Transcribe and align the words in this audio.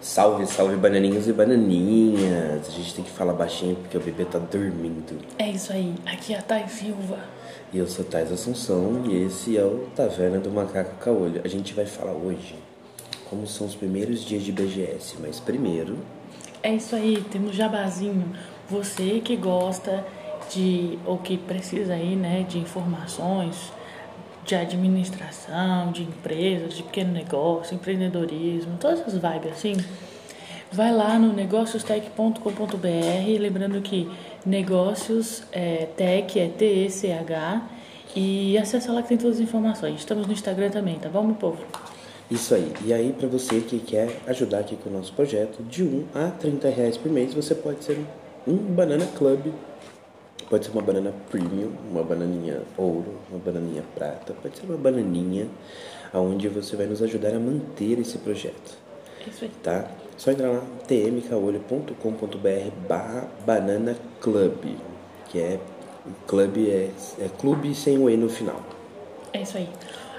Salve, 0.00 0.46
salve 0.46 0.76
bananinhos 0.76 1.28
e 1.28 1.32
bananinhas. 1.32 2.66
A 2.66 2.70
gente 2.70 2.94
tem 2.94 3.04
que 3.04 3.10
falar 3.10 3.32
baixinho 3.32 3.76
porque 3.76 3.96
o 3.96 4.00
bebê 4.00 4.24
tá 4.24 4.38
dormindo. 4.40 5.20
É 5.38 5.48
isso 5.50 5.72
aí, 5.72 5.94
aqui 6.04 6.34
é 6.34 6.38
a 6.38 6.42
Thay 6.42 6.68
Silva. 6.68 7.18
E 7.72 7.78
eu 7.78 7.86
sou 7.86 8.04
Thais 8.04 8.32
Assunção 8.32 9.04
e 9.06 9.24
esse 9.24 9.56
é 9.56 9.62
o 9.62 9.86
Taverna 9.94 10.38
do 10.38 10.50
Macaco 10.50 10.96
Caolho. 10.96 11.40
A 11.44 11.48
gente 11.48 11.74
vai 11.74 11.86
falar 11.86 12.12
hoje 12.12 12.56
como 13.30 13.46
são 13.46 13.66
os 13.66 13.74
primeiros 13.76 14.24
dias 14.24 14.42
de 14.42 14.50
BGS, 14.50 15.16
mas 15.20 15.38
primeiro 15.38 15.98
É 16.62 16.74
isso 16.74 16.96
aí, 16.96 17.24
temos 17.30 17.54
jabazinho. 17.54 18.34
Você 18.68 19.20
que 19.20 19.36
gosta 19.36 20.04
de, 20.50 20.98
ou 21.04 21.18
que 21.18 21.36
precisa 21.36 21.94
aí, 21.94 22.16
né, 22.16 22.44
de 22.48 22.58
informações 22.58 23.72
de 24.44 24.54
administração, 24.54 25.90
de 25.90 26.02
empresas, 26.02 26.74
de 26.74 26.82
pequeno 26.84 27.12
negócio, 27.12 27.74
empreendedorismo, 27.74 28.76
todas 28.78 29.00
essas 29.00 29.14
vibes 29.14 29.52
assim, 29.52 29.76
vai 30.70 30.92
lá 30.92 31.18
no 31.18 31.32
negóciostech.com.br, 31.32 33.40
lembrando 33.40 33.80
que 33.80 34.08
negócios 34.44 35.42
é, 35.50 35.88
tech 35.96 36.38
é 36.38 36.48
T-E-C-H 36.48 37.68
e 38.14 38.56
acessa 38.56 38.92
lá 38.92 39.02
que 39.02 39.08
tem 39.08 39.18
todas 39.18 39.36
as 39.36 39.42
informações. 39.42 39.96
Estamos 39.96 40.26
no 40.26 40.32
Instagram 40.32 40.70
também, 40.70 40.98
tá 40.98 41.08
bom, 41.08 41.24
meu 41.24 41.34
povo? 41.34 41.58
Isso 42.30 42.54
aí. 42.54 42.72
E 42.84 42.92
aí, 42.92 43.12
para 43.12 43.28
você 43.28 43.60
que 43.60 43.78
quer 43.78 44.20
ajudar 44.26 44.60
aqui 44.60 44.76
com 44.76 44.90
o 44.90 44.92
nosso 44.92 45.12
projeto, 45.12 45.62
de 45.62 45.82
1 45.82 46.06
a 46.14 46.30
30 46.30 46.68
reais 46.70 46.96
por 46.96 47.10
mês, 47.10 47.34
você 47.34 47.54
pode 47.54 47.84
ser 47.84 47.98
um 48.46 48.56
Banana 48.56 49.06
Club. 49.16 49.52
Pode 50.48 50.66
ser 50.66 50.72
uma 50.72 50.82
banana 50.82 51.12
premium, 51.30 51.72
uma 51.90 52.02
bananinha 52.04 52.62
ouro, 52.76 53.14
uma 53.30 53.40
bananinha 53.40 53.82
prata, 53.94 54.32
pode 54.40 54.56
ser 54.56 54.64
uma 54.64 54.76
bananinha, 54.76 55.48
aonde 56.12 56.48
você 56.48 56.76
vai 56.76 56.86
nos 56.86 57.02
ajudar 57.02 57.34
a 57.34 57.40
manter 57.40 57.98
esse 57.98 58.18
projeto, 58.18 58.78
isso 59.26 59.44
aí. 59.44 59.50
tá? 59.62 59.90
Só 60.16 60.30
entrar 60.30 60.50
lá, 60.50 60.62
tmcaolho.com.br 60.86 62.70
barra 62.88 63.28
banana 63.44 63.96
club, 64.20 64.76
que 65.28 65.40
é, 65.40 65.58
clube 66.28 66.70
é, 66.70 66.90
é 67.20 67.28
clube 67.38 67.74
sem 67.74 67.98
o 67.98 68.08
E 68.08 68.16
no 68.16 68.28
final. 68.28 68.60
É 69.32 69.42
isso 69.42 69.56
aí. 69.56 69.68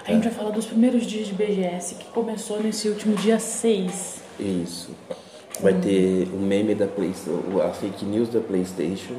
A 0.05 0.11
gente 0.11 0.23
vai 0.23 0.33
falar 0.33 0.51
dos 0.51 0.65
primeiros 0.65 1.05
dias 1.05 1.27
de 1.27 1.33
BGS 1.33 1.95
que 1.95 2.05
começou 2.11 2.61
nesse 2.61 2.89
último 2.89 3.15
dia 3.15 3.39
6. 3.39 4.21
Isso. 4.39 4.91
Vai 5.59 5.73
ter 5.73 6.27
o 6.33 6.37
meme 6.37 6.75
da 6.75 6.85
PlayStation, 6.85 7.61
a 7.61 7.73
fake 7.73 8.05
news 8.05 8.29
da 8.29 8.39
PlayStation 8.39 9.15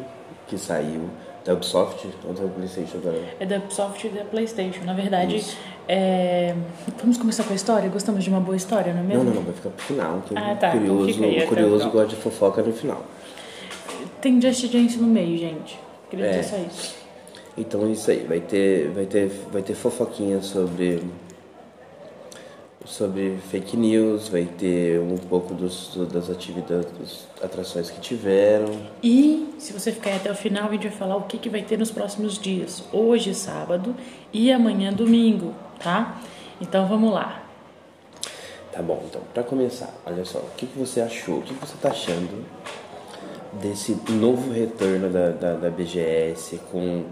que 0.48 0.58
saiu 0.58 1.08
da 1.44 1.54
Ubisoft, 1.54 2.08
ou 2.27 2.34
da 2.34 2.46
PlayStation 2.48 2.98
agora. 2.98 3.22
É 3.38 3.46
da 3.46 3.56
Ubisoft 3.56 4.06
e 4.06 4.10
da 4.10 4.24
PlayStation. 4.24 4.84
Na 4.84 4.94
verdade, 4.94 5.44
é... 5.86 6.55
vamos 7.00 7.16
começar 7.16 7.44
com 7.44 7.52
a 7.52 7.56
história? 7.56 7.88
Gostamos 7.88 8.24
de 8.24 8.30
uma 8.30 8.40
boa 8.40 8.56
história, 8.56 8.92
não 8.92 9.00
é 9.00 9.05
mesmo? 9.05 9.24
não, 9.24 9.34
não, 9.34 9.42
vai 9.42 9.55
ficar 9.55 9.70
pro 9.70 9.84
final, 9.84 10.22
Ah, 10.34 10.56
tá, 10.56 10.74
então 10.74 10.80
curioso, 10.96 11.24
aí 11.24 11.46
curioso 11.46 11.90
gosta 11.90 12.08
de 12.08 12.16
fofoca 12.16 12.62
no 12.62 12.72
final. 12.72 13.02
Tem 14.20 14.40
Just 14.40 14.66
Dance 14.72 14.98
no 14.98 15.06
meio, 15.06 15.38
gente. 15.38 15.78
Queria 16.10 16.27
É. 16.27 16.30
dizer 16.30 16.44
só 16.44 16.56
isso. 16.56 16.96
Então 17.56 17.86
é 17.86 17.90
isso 17.90 18.10
aí, 18.10 18.24
vai 18.28 18.40
ter, 18.40 18.88
vai 18.90 19.05
ter, 19.05 19.28
vai 19.52 19.62
ter 19.62 19.74
fofoquinha 19.74 20.40
sobre 20.42 21.02
sobre 22.89 23.36
fake 23.50 23.77
news, 23.77 24.28
vai 24.28 24.44
ter 24.44 24.98
um 24.98 25.19
pouco 25.19 25.55
dos, 25.55 25.94
das 26.11 26.31
atividades, 26.31 26.91
das 26.98 27.28
atrações 27.42 27.91
que 27.91 28.00
tiveram. 28.00 28.80
E 29.03 29.55
se 29.58 29.72
você 29.72 29.92
ficar 29.92 30.17
até 30.17 30.30
o 30.30 30.34
final, 30.34 30.69
a 30.69 30.72
gente 30.72 30.89
vai 30.89 30.97
falar 30.97 31.17
o 31.17 31.22
que, 31.22 31.36
que 31.36 31.50
vai 31.50 31.62
ter 31.62 31.78
nos 31.78 31.91
próximos 31.91 32.39
dias. 32.39 32.83
Hoje, 32.91 33.34
sábado, 33.34 33.95
e 34.33 34.50
amanhã, 34.50 34.92
domingo, 34.92 35.55
tá? 35.78 36.20
Então 36.61 36.86
vamos 36.86 37.12
lá. 37.12 37.42
Tá 38.72 38.83
bom, 38.83 39.05
então, 39.08 39.20
pra 39.34 39.42
começar, 39.42 39.92
olha 40.06 40.24
só, 40.24 40.39
o 40.39 40.51
que, 40.57 40.67
que 40.67 40.79
você 40.79 41.01
achou, 41.01 41.39
o 41.39 41.42
que, 41.42 41.55
que 41.55 41.67
você 41.67 41.77
tá 41.80 41.91
achando 41.91 42.45
desse 43.61 43.96
novo 44.11 44.52
retorno 44.52 45.11
da, 45.11 45.30
da, 45.30 45.55
da 45.55 45.70
BGS 45.70 46.61
com 46.70 47.05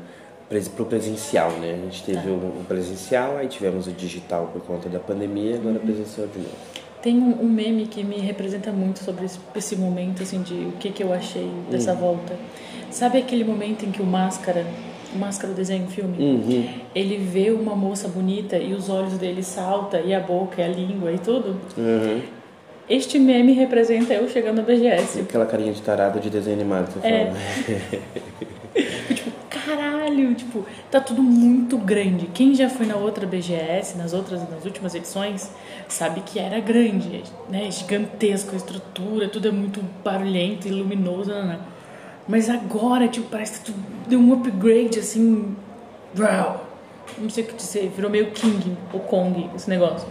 pro 0.75 0.87
presencial, 0.87 1.51
né? 1.53 1.73
A 1.75 1.85
gente 1.85 2.03
teve 2.05 2.29
o, 2.29 2.35
o 2.35 2.65
presencial, 2.69 3.37
aí 3.37 3.49
tivemos 3.49 3.87
o 3.87 3.93
digital 3.93 4.51
por 4.53 4.63
conta 4.63 4.89
da 4.89 4.99
pandemia, 5.01 5.57
agora 5.57 5.79
presencial 5.79 6.27
de 6.29 6.39
novo. 6.39 6.55
Tem 7.03 7.17
um, 7.19 7.43
um 7.43 7.49
meme 7.49 7.87
que 7.87 8.03
me 8.03 8.17
representa 8.19 8.71
muito 8.73 8.99
sobre 9.01 9.27
esse, 9.27 9.39
esse 9.55 9.77
momento, 9.77 10.23
assim, 10.23 10.43
de 10.43 10.55
o 10.55 10.73
que, 10.79 10.91
que 10.91 11.03
eu 11.03 11.13
achei 11.13 11.49
dessa 11.71 11.95
volta. 11.95 12.35
Sabe 12.91 13.19
aquele 13.19 13.45
momento 13.45 13.85
em 13.85 13.91
que 13.91 14.01
o 14.01 14.07
Máscara, 14.07 14.65
o 15.15 15.19
Máscara 15.19 15.53
o 15.53 15.57
desenho, 15.57 15.87
filme, 15.89 16.17
Uhum. 16.19 16.69
ele 16.95 17.17
vê 17.19 17.51
uma 17.51 17.77
moça 17.77 18.09
bonita 18.09 18.57
e 18.57 18.73
os 18.73 18.89
olhos 18.89 19.19
dele 19.19 19.43
saltam, 19.43 20.01
e 20.05 20.15
a 20.15 20.21
boca, 20.21 20.61
e 20.61 20.65
a 20.65 20.69
língua 20.69 21.13
e 21.13 21.19
tudo? 21.19 21.57
Uhum. 21.77 22.23
Este 22.89 23.19
meme 23.19 23.53
representa 23.53 24.15
eu 24.15 24.29
chegando 24.29 24.59
na 24.59 24.63
BGS. 24.63 25.21
Aquela 25.21 25.45
carinha 25.47 25.73
de 25.73 25.83
tarado 25.83 26.21
de 26.21 26.31
desenho 26.31 26.57
animado, 26.57 26.89
você 26.93 27.07
É. 27.07 27.27
fala. 27.27 27.37
Caralho, 29.67 30.33
tipo, 30.37 30.65
tá 30.93 31.01
tudo 31.01 31.21
muito 31.21 31.77
grande. 31.77 32.29
Quem 32.29 32.55
já 32.55 32.71
foi 32.71 32.87
na 32.87 32.95
outra 32.95 33.27
BGS, 33.27 33.99
nas 33.99 34.13
outras, 34.13 34.49
nas 34.49 34.65
últimas 34.65 34.95
edições, 34.95 35.51
sabe 35.89 36.21
que 36.21 36.39
era 36.39 36.61
grande, 36.61 37.25
né? 37.49 37.69
Gigantesco, 37.69 38.53
a 38.53 38.57
estrutura, 38.57 39.29
tudo 39.29 39.49
é 39.49 39.51
muito 39.51 39.83
barulhento 40.05 40.69
e 40.69 40.71
luminoso, 40.71 41.33
né? 41.33 41.59
Mas 42.29 42.49
agora, 42.49 43.09
tipo, 43.09 43.29
parece 43.29 43.59
que 43.59 43.67
tudo 43.67 43.79
deu 44.07 44.21
um 44.21 44.33
upgrade, 44.35 45.01
assim. 45.01 45.57
Não 47.19 47.29
sei 47.29 47.43
o 47.43 47.49
que 47.49 47.55
dizer, 47.55 47.91
virou 47.95 48.09
meio 48.09 48.31
King, 48.31 48.77
ou 48.93 49.01
Kong, 49.01 49.51
esse 49.57 49.69
negócio. 49.69 50.07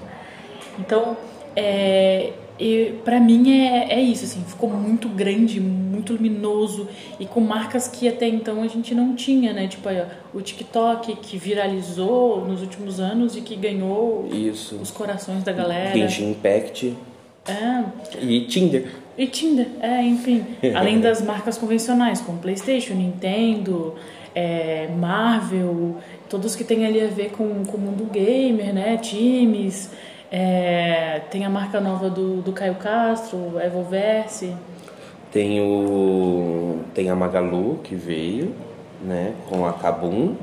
Então, 0.77 1.15
é, 1.55 2.33
e 2.59 2.99
pra 3.05 3.21
mim 3.21 3.51
é, 3.51 3.93
é 3.93 4.01
isso, 4.01 4.25
assim, 4.25 4.43
ficou 4.45 4.69
muito 4.69 5.07
grande, 5.07 5.61
muito 5.61 5.84
luminoso 6.09 6.87
e 7.19 7.25
com 7.25 7.39
marcas 7.41 7.87
que 7.87 8.07
até 8.07 8.27
então 8.27 8.61
a 8.63 8.67
gente 8.67 8.93
não 8.95 9.15
tinha, 9.15 9.53
né? 9.53 9.67
Tipo, 9.67 9.89
aí, 9.89 10.01
ó, 10.01 10.05
o 10.37 10.41
TikTok 10.41 11.15
que 11.17 11.37
viralizou 11.37 12.45
nos 12.45 12.61
últimos 12.61 12.99
anos 12.99 13.35
e 13.35 13.41
que 13.41 13.55
ganhou 13.55 14.27
Isso. 14.31 14.75
os 14.75 14.91
corações 14.91 15.43
da 15.43 15.51
galera. 15.51 15.93
Genshin 15.97 16.31
Impact 16.31 16.93
É, 17.47 17.83
e 18.21 18.41
Tinder. 18.41 18.87
e 19.17 19.27
Tinder, 19.27 19.67
é, 19.79 20.01
enfim. 20.01 20.43
Além 20.75 20.99
das 20.99 21.21
marcas 21.21 21.57
convencionais, 21.57 22.21
como 22.21 22.39
PlayStation, 22.39 22.93
Nintendo, 22.95 23.95
é, 24.33 24.89
Marvel, 24.97 25.97
todos 26.29 26.55
que 26.55 26.63
têm 26.63 26.85
ali 26.85 27.01
a 27.01 27.07
ver 27.07 27.29
com, 27.31 27.63
com 27.65 27.77
o 27.77 27.79
mundo 27.79 28.05
gamer, 28.11 28.73
né? 28.73 28.97
Times. 28.97 29.89
é, 30.31 31.21
tem 31.29 31.45
a 31.45 31.49
marca 31.49 31.79
nova 31.79 32.09
do, 32.09 32.41
do 32.41 32.51
Caio 32.51 32.75
Castro, 32.75 33.53
Evoverse. 33.63 34.53
Tem 35.35 35.59
o. 35.59 36.77
Tem 36.93 37.09
a 37.09 37.15
Magalu 37.15 37.79
que 37.83 37.93
veio, 37.93 38.53
né? 39.03 39.33
Com 39.49 39.65
a 39.65 39.73
Kabum. 39.73 40.33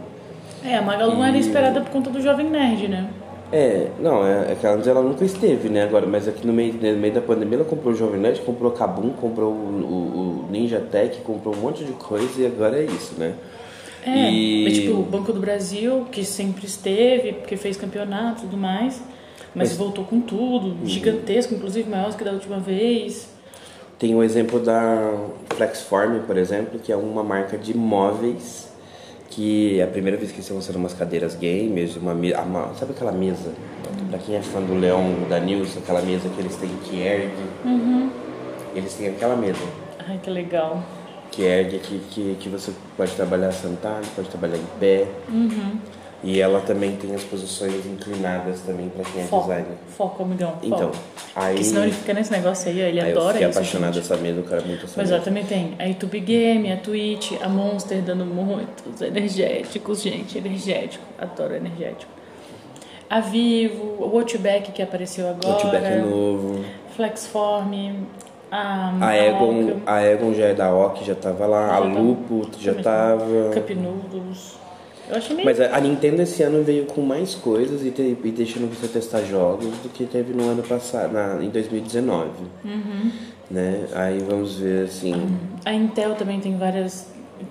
É, 0.63 0.77
a 0.77 0.83
Magalu 0.83 1.15
não 1.15 1.25
era 1.25 1.35
E- 1.35 1.41
esperada 1.41 1.81
por 1.81 1.89
conta 1.91 2.11
do 2.11 2.21
Jovem 2.21 2.51
Nerd, 2.51 2.89
né? 2.89 3.09
É, 3.51 3.87
não, 3.99 4.23
é, 4.27 4.53
é 4.53 4.55
que 4.61 4.67
antes 4.67 4.87
ela 4.87 5.01
nunca 5.01 5.25
esteve, 5.25 5.71
né? 5.71 5.85
Agora, 5.85 6.07
mas 6.07 6.29
aqui 6.29 6.47
no 6.47 6.53
meio, 6.53 6.75
no 6.75 6.99
meio 6.99 7.15
da 7.15 7.23
pandemia 7.23 7.57
ela 7.61 7.65
comprou 7.65 7.95
o 7.95 7.97
Jovem 7.97 8.21
Nerd, 8.21 8.41
comprou 8.43 8.71
a 8.71 8.75
Kabum, 8.75 9.09
comprou 9.19 9.51
o, 9.51 9.55
o- 9.55 10.47
o 10.47 10.53
Ninja 10.53 10.79
Tech, 10.79 11.23
comprou 11.23 11.55
um 11.55 11.61
monte 11.61 11.85
de 11.85 11.93
coisa 11.93 12.43
e 12.43 12.45
agora 12.45 12.79
é 12.79 12.85
isso, 12.85 13.15
né? 13.19 13.33
É, 14.05 14.31
E- 14.31 14.65
mas, 14.65 14.75
tipo, 14.75 14.93
o 14.99 15.03
Banco 15.05 15.33
do 15.33 15.41
Brasil, 15.41 16.07
que 16.13 16.23
sempre 16.23 16.67
esteve, 16.67 17.33
porque 17.33 17.57
fez 17.57 17.79
campeonato 17.79 18.41
e 18.41 18.45
tudo 18.45 18.59
mais, 18.59 19.03
mas, 19.55 19.71
Mas- 19.71 19.77
voltou 19.79 20.05
com 20.05 20.21
tudo, 20.21 20.77
gigantesco, 20.87 21.55
inclusive 21.55 21.89
maior 21.89 22.15
que 22.15 22.23
da 22.23 22.33
última 22.33 22.59
vez. 22.59 23.33
Tem 24.03 24.17
o 24.17 24.23
exemplo 24.25 24.59
da 24.59 25.15
Flexform, 25.55 26.23
por 26.27 26.37
exemplo, 26.37 26.81
que 26.81 26.91
é 26.91 26.97
uma 26.97 27.23
marca 27.23 27.57
de 27.57 27.73
móveis 27.73 28.69
que 29.31 29.79
é 29.79 29.85
a 29.85 29.87
primeira 29.87 30.19
vez 30.19 30.33
que 30.33 30.41
estão 30.41 30.57
lançando 30.57 30.75
umas 30.75 30.93
cadeiras 30.93 31.37
gamers, 31.37 31.97
uma, 31.97 32.13
uma 32.13 32.75
sabe 32.75 32.91
aquela 32.91 33.13
mesa? 33.13 33.53
Pra 34.11 34.19
quem 34.19 34.35
é 34.35 34.43
fã 34.43 34.61
do 34.61 34.75
Leon, 34.75 35.29
da 35.31 35.39
Nilson, 35.39 35.79
aquela 35.79 36.03
mesa 36.03 36.29
que 36.29 36.41
eles 36.41 36.57
têm 36.57 36.69
que 36.83 37.01
ergue. 37.01 37.45
Eles 38.75 38.93
têm 38.95 39.07
aquela 39.07 39.37
mesa 39.37 39.63
Ai, 40.01 40.19
que 40.21 40.31
legal. 40.31 40.83
que 41.31 41.43
ergue, 41.45 41.79
que, 41.79 41.99
que, 42.11 42.37
que 42.41 42.49
você 42.49 42.73
pode 42.97 43.13
trabalhar 43.13 43.53
sentado, 43.53 44.05
pode 44.17 44.29
trabalhar 44.29 44.57
em 44.57 44.67
pé. 44.81 45.07
Uhum. 45.29 45.79
E 46.25 46.41
ela 46.41 46.61
também 46.61 46.95
tem 46.97 47.13
as 47.15 47.25
posições 47.25 47.85
inclinadas 47.85 48.61
também 48.61 48.89
pra 48.89 49.05
quem 49.05 49.23
é 49.23 49.25
Foco, 49.25 49.49
designer. 49.49 49.77
foco, 49.97 50.23
amigão. 50.23 50.51
Foco. 50.53 50.67
Então, 50.67 50.91
aí, 51.35 51.55
Porque 51.55 51.65
senão 51.65 51.83
ele 51.83 51.93
fica 51.93 52.15
nesse 52.15 52.31
negócio 52.31 52.71
aí, 52.71 52.79
ele 52.81 53.01
aí 53.01 53.11
eu 53.11 53.19
adora 53.19 53.33
fiquei 53.35 53.49
isso. 53.49 53.59
apaixonado 53.59 53.95
gente. 54.01 54.21
mesa, 54.23 54.41
o 54.41 54.45
cara 54.45 54.63
é 54.63 54.65
muito 54.65 54.85
essa 54.85 54.95
Mas 55.01 55.11
ó, 55.11 55.19
também 55.19 55.45
tem 55.45 55.75
a 55.81 55.85
YouTube 55.85 56.21
Game, 56.21 56.71
a 56.71 56.77
Twitch, 56.77 57.33
a 57.43 57.49
Monster 57.49 58.01
dando 58.03 58.25
muitos 58.25 59.01
energéticos, 59.01 60.01
gente, 60.03 60.39
energético. 60.39 61.05
Adoro 61.19 61.57
energético. 61.57 62.11
A 63.11 63.19
Vivo, 63.21 63.83
o 63.99 64.15
Watchback 64.17 64.71
que 64.71 64.81
apareceu 64.81 65.29
agora. 65.29 65.55
Outback 65.55 65.85
é 65.85 65.99
novo. 65.99 66.65
Flexform, 66.97 67.95
a, 68.51 68.93
A 69.01 69.17
Egon, 69.17 69.81
a 69.85 70.03
Egon 70.07 70.33
já 70.35 70.45
é 70.45 70.55
da 70.55 70.73
OK, 70.73 71.05
já 71.05 71.15
tava 71.15 71.47
lá. 71.47 71.67
A 71.67 71.81
Já 71.81 71.81
tá. 71.81 71.99
Lupo 72.01 72.49
já 72.61 72.71
Também. 72.71 72.85
tava. 72.85 73.51
Cup 73.55 73.71
Noodles. 73.71 74.62
Eu 75.09 75.17
meio. 75.35 75.45
Mas 75.45 75.61
a, 75.61 75.77
a 75.77 75.81
Nintendo 75.81 76.23
esse 76.23 76.43
ano 76.43 76.63
veio 76.63 76.87
com 76.87 77.03
mais 77.03 77.35
coisas 77.35 77.85
e, 77.85 77.91
te- 77.91 78.17
e 78.25 78.31
deixando 78.31 78.69
você 78.73 78.87
testar 78.89 79.23
jogos 79.23 79.67
do 79.83 79.89
que 79.89 80.05
teve 80.05 80.33
no 80.33 80.49
ano 80.49 80.63
passado, 80.63 81.13
na, 81.13 81.43
em 81.43 81.49
2019. 81.51 82.29
Né? 83.51 83.85
Aí 83.95 84.19
vamos 84.21 84.57
ver 84.59 84.87
assim. 84.87 85.15
A 85.65 85.75
Intel 85.75 86.15
também 86.15 86.41
tem 86.41 86.57
várias. 86.57 87.07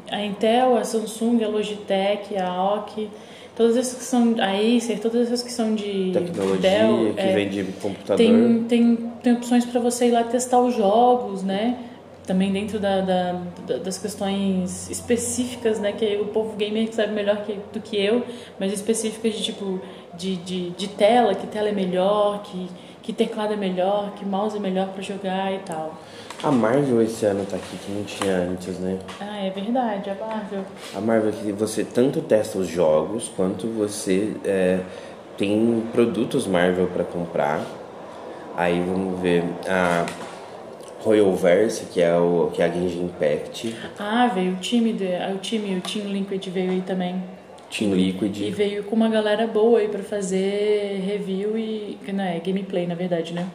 A 0.09 0.24
Intel, 0.24 0.77
a 0.77 0.83
Samsung, 0.83 1.44
a 1.44 1.48
Logitech, 1.50 2.36
a 2.38 2.48
AOC, 2.50 3.09
todas 3.56 3.75
essas 3.77 3.98
que 4.00 4.03
são. 4.06 4.36
A 4.39 4.51
Acer, 4.77 5.00
todas 5.00 5.27
essas 5.27 5.44
que 5.44 5.51
são 5.51 5.75
de. 5.75 6.12
Tecnologia 6.13 6.69
Dell, 6.69 7.13
que 7.13 7.19
é, 7.19 7.33
vem 7.36 7.50
de 7.50 7.63
computador. 7.74 8.18
tem, 8.18 8.63
tem, 8.63 8.95
tem 9.21 9.33
opções 9.33 9.65
para 9.65 9.80
você 9.80 10.07
ir 10.07 10.12
lá 10.12 10.24
testar 10.24 10.59
os 10.62 10.75
jogos, 10.75 11.44
né? 11.44 11.77
Também 12.25 12.51
dentro 12.51 12.79
da, 12.79 13.01
da- 13.01 13.41
da- 13.68 13.77
das 13.77 13.97
questões 13.97 14.89
específicas, 14.89 15.79
né? 15.79 15.91
Que 15.91 16.18
o 16.18 16.25
povo 16.25 16.56
gamer 16.56 16.94
sabe 16.94 17.13
melhor 17.13 17.38
que, 17.44 17.57
do 17.73 17.79
que 17.79 17.97
eu, 17.97 18.23
mas 18.59 18.71
específicas 18.71 19.33
de 19.33 19.44
tipo 19.44 19.79
de, 20.18 20.35
de, 20.38 20.69
de 20.71 20.88
tela, 20.89 21.33
que 21.33 21.47
tela 21.47 21.69
é 21.69 21.71
melhor, 21.71 22.44
que, 22.44 22.69
que 23.01 23.12
teclado 23.12 23.53
é 23.53 23.57
melhor, 23.57 24.12
que 24.15 24.23
mouse 24.25 24.56
é 24.56 24.59
melhor 24.59 24.89
para 24.89 25.01
jogar 25.01 25.51
e 25.53 25.59
tal. 25.59 25.95
A 26.44 26.51
Marvel 26.51 27.01
esse 27.01 27.25
ano 27.25 27.45
tá 27.45 27.56
aqui, 27.56 27.77
que 27.77 27.91
não 27.91 28.03
tinha 28.03 28.35
antes, 28.35 28.79
né? 28.79 28.97
Ah, 29.19 29.38
é 29.44 29.50
verdade, 29.50 30.09
a 30.09 30.15
Marvel. 30.15 30.63
A 30.95 31.00
Marvel 31.01 31.31
que 31.33 31.51
você 31.51 31.83
tanto 31.83 32.19
testa 32.21 32.57
os 32.57 32.67
jogos 32.67 33.31
quanto 33.35 33.67
você 33.67 34.33
é, 34.44 34.79
tem 35.38 35.83
produtos 35.91 36.45
Marvel 36.47 36.88
para 36.88 37.03
comprar. 37.03 37.62
Aí 38.57 38.79
vamos 38.85 39.19
ver 39.21 39.44
a 39.67 40.06
Royalverse, 41.03 41.86
que 41.92 42.01
é 42.01 42.15
o 42.15 42.50
que 42.53 42.62
é 42.62 42.65
a 42.65 42.69
Genshin 42.69 43.06
Impact, 43.06 43.75
Ah, 44.00 44.27
veio 44.33 44.53
o 44.53 44.56
time, 44.57 44.94
do, 44.94 45.03
ah, 45.06 45.33
o 45.33 45.38
time, 45.39 45.75
o 45.77 45.81
Team 45.81 46.07
Liquid 46.07 46.48
veio 46.48 46.71
aí 46.71 46.81
também. 46.81 47.21
Team 47.69 47.94
Liquid. 47.95 48.38
E 48.42 48.51
veio 48.51 48.83
com 48.83 48.95
uma 48.95 49.09
galera 49.09 49.48
boa 49.48 49.80
aí 49.80 49.88
pra 49.88 50.03
fazer 50.03 51.01
review 51.06 51.57
e. 51.57 51.98
Não, 52.13 52.24
é 52.24 52.39
gameplay, 52.39 52.86
na 52.86 52.95
verdade, 52.95 53.33
né? 53.33 53.48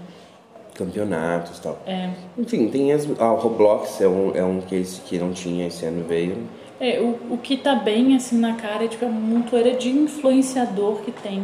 campeonatos 0.74 1.58
e 1.58 1.62
tal. 1.62 1.78
É. 1.86 2.10
Enfim, 2.38 2.68
tem 2.68 2.92
as. 2.92 3.08
Ah, 3.18 3.32
o 3.32 3.36
Roblox 3.36 4.00
é 4.00 4.08
um, 4.08 4.32
é 4.34 4.44
um 4.44 4.60
case 4.60 5.00
que 5.00 5.18
não 5.18 5.32
tinha 5.32 5.66
esse 5.66 5.86
ano 5.86 6.04
veio. 6.06 6.36
É, 6.78 7.00
o, 7.00 7.34
o 7.34 7.38
que 7.38 7.56
tá 7.56 7.74
bem 7.74 8.14
assim 8.14 8.38
na 8.38 8.54
cara 8.54 8.84
é 8.84 8.88
tipo 8.88 9.06
a 9.06 9.08
montoeira 9.08 9.72
de 9.72 9.88
influenciador 9.88 10.96
que 11.00 11.10
tem 11.10 11.42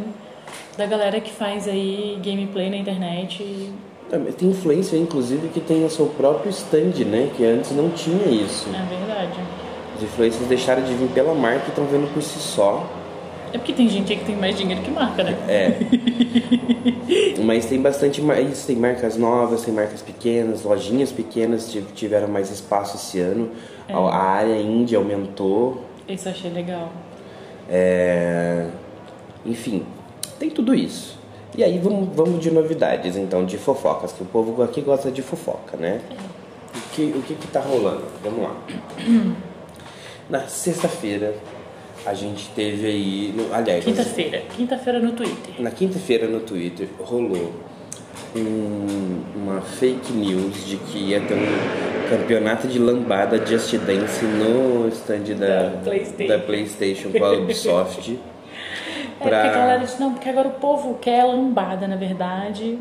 da 0.76 0.84
galera 0.84 1.18
que 1.20 1.30
faz 1.32 1.66
aí 1.66 2.18
gameplay 2.22 2.68
na 2.68 2.76
internet. 2.76 3.42
e- 3.42 3.72
Tem 4.36 4.50
influência, 4.50 4.96
inclusive, 4.96 5.48
que 5.48 5.60
tem 5.60 5.84
o 5.84 5.90
seu 5.90 6.06
próprio 6.06 6.50
stand, 6.50 7.04
né? 7.06 7.30
Que 7.36 7.44
antes 7.44 7.70
não 7.72 7.88
tinha 7.90 8.28
isso. 8.28 8.68
É 8.68 8.84
verdade. 8.96 9.38
Os 9.96 10.02
influencers 10.02 10.46
deixaram 10.48 10.82
de 10.82 10.92
vir 10.94 11.08
pela 11.10 11.34
marca 11.34 11.64
e 11.66 11.68
estão 11.68 11.84
vendo 11.86 12.12
por 12.12 12.22
si 12.22 12.38
só. 12.38 12.86
É 13.54 13.58
porque 13.58 13.72
tem 13.72 13.88
gente 13.88 14.12
aí 14.12 14.18
que 14.18 14.24
tem 14.24 14.36
mais 14.36 14.56
dinheiro 14.56 14.80
que 14.82 14.90
marca, 14.90 15.22
né? 15.22 15.36
É. 15.48 15.76
Mas 17.44 17.66
tem 17.66 17.80
bastante 17.80 18.20
mais, 18.22 18.64
tem 18.64 18.76
marcas 18.76 19.16
novas, 19.16 19.62
tem 19.62 19.72
marcas 19.74 20.00
pequenas, 20.02 20.62
lojinhas 20.62 21.12
pequenas 21.12 21.66
tiv- 21.66 21.92
tiveram 21.94 22.28
mais 22.28 22.50
espaço 22.50 22.96
esse 22.96 23.18
ano. 23.20 23.50
A, 23.88 23.98
a 23.98 24.22
área 24.22 24.56
indie 24.60 24.96
aumentou. 24.96 25.84
Isso 26.08 26.28
eu 26.28 26.32
achei 26.32 26.50
legal. 26.50 26.90
É, 27.68 28.66
Enfim, 29.44 29.84
tem 30.38 30.50
tudo 30.50 30.74
isso. 30.74 31.18
E 31.56 31.62
aí 31.62 31.78
vamos, 31.78 32.08
vamos 32.14 32.40
de 32.40 32.50
novidades, 32.50 33.16
então, 33.16 33.44
de 33.44 33.58
fofocas, 33.58 34.12
que 34.12 34.22
o 34.22 34.26
povo 34.26 34.62
aqui 34.62 34.80
gosta 34.80 35.10
de 35.10 35.20
fofoca, 35.20 35.76
né? 35.76 36.00
O 36.74 36.94
que, 36.94 37.02
o 37.16 37.22
que 37.22 37.34
que 37.34 37.46
tá 37.48 37.60
rolando? 37.60 38.04
Vamos 38.24 38.42
lá. 38.42 38.56
Na 40.30 40.46
sexta-feira, 40.48 41.34
a 42.06 42.14
gente 42.14 42.48
teve 42.54 42.86
aí... 42.86 43.34
no- 43.36 43.52
aliás, 43.54 43.84
Quinta-feira. 43.84 44.42
Quinta-feira 44.56 44.98
no 44.98 45.12
Twitter. 45.12 45.54
na 45.58 45.70
quinta-feira 45.70 46.26
no 46.26 46.40
Twitter 46.40 46.88
rolou 46.98 47.52
um- 48.34 49.20
uma 49.36 49.60
fake 49.60 50.10
news 50.12 50.64
de 50.66 50.76
que 50.78 50.98
ia 50.98 51.20
ter 51.20 51.34
um 51.34 52.08
campeonato 52.08 52.66
de 52.66 52.78
lambada 52.78 53.44
Just 53.44 53.74
Dance 53.76 54.24
no 54.24 54.88
stand 54.88 55.34
da, 55.38 55.64
Da 55.64 55.70
PlayStation. 55.84 56.28
da 56.32 56.38
PlayStation 56.38 57.10
com 57.12 57.24
a 57.24 57.32
Ubisoft. 57.32 58.18
É, 59.28 59.30
porque 59.42 59.48
a 59.48 59.52
galera 59.60 59.78
disse, 59.80 60.00
não, 60.00 60.12
porque 60.12 60.28
agora 60.28 60.48
o 60.48 60.52
povo 60.52 60.98
quer 61.00 61.24
lambada, 61.24 61.86
na 61.88 61.96
verdade, 61.96 62.78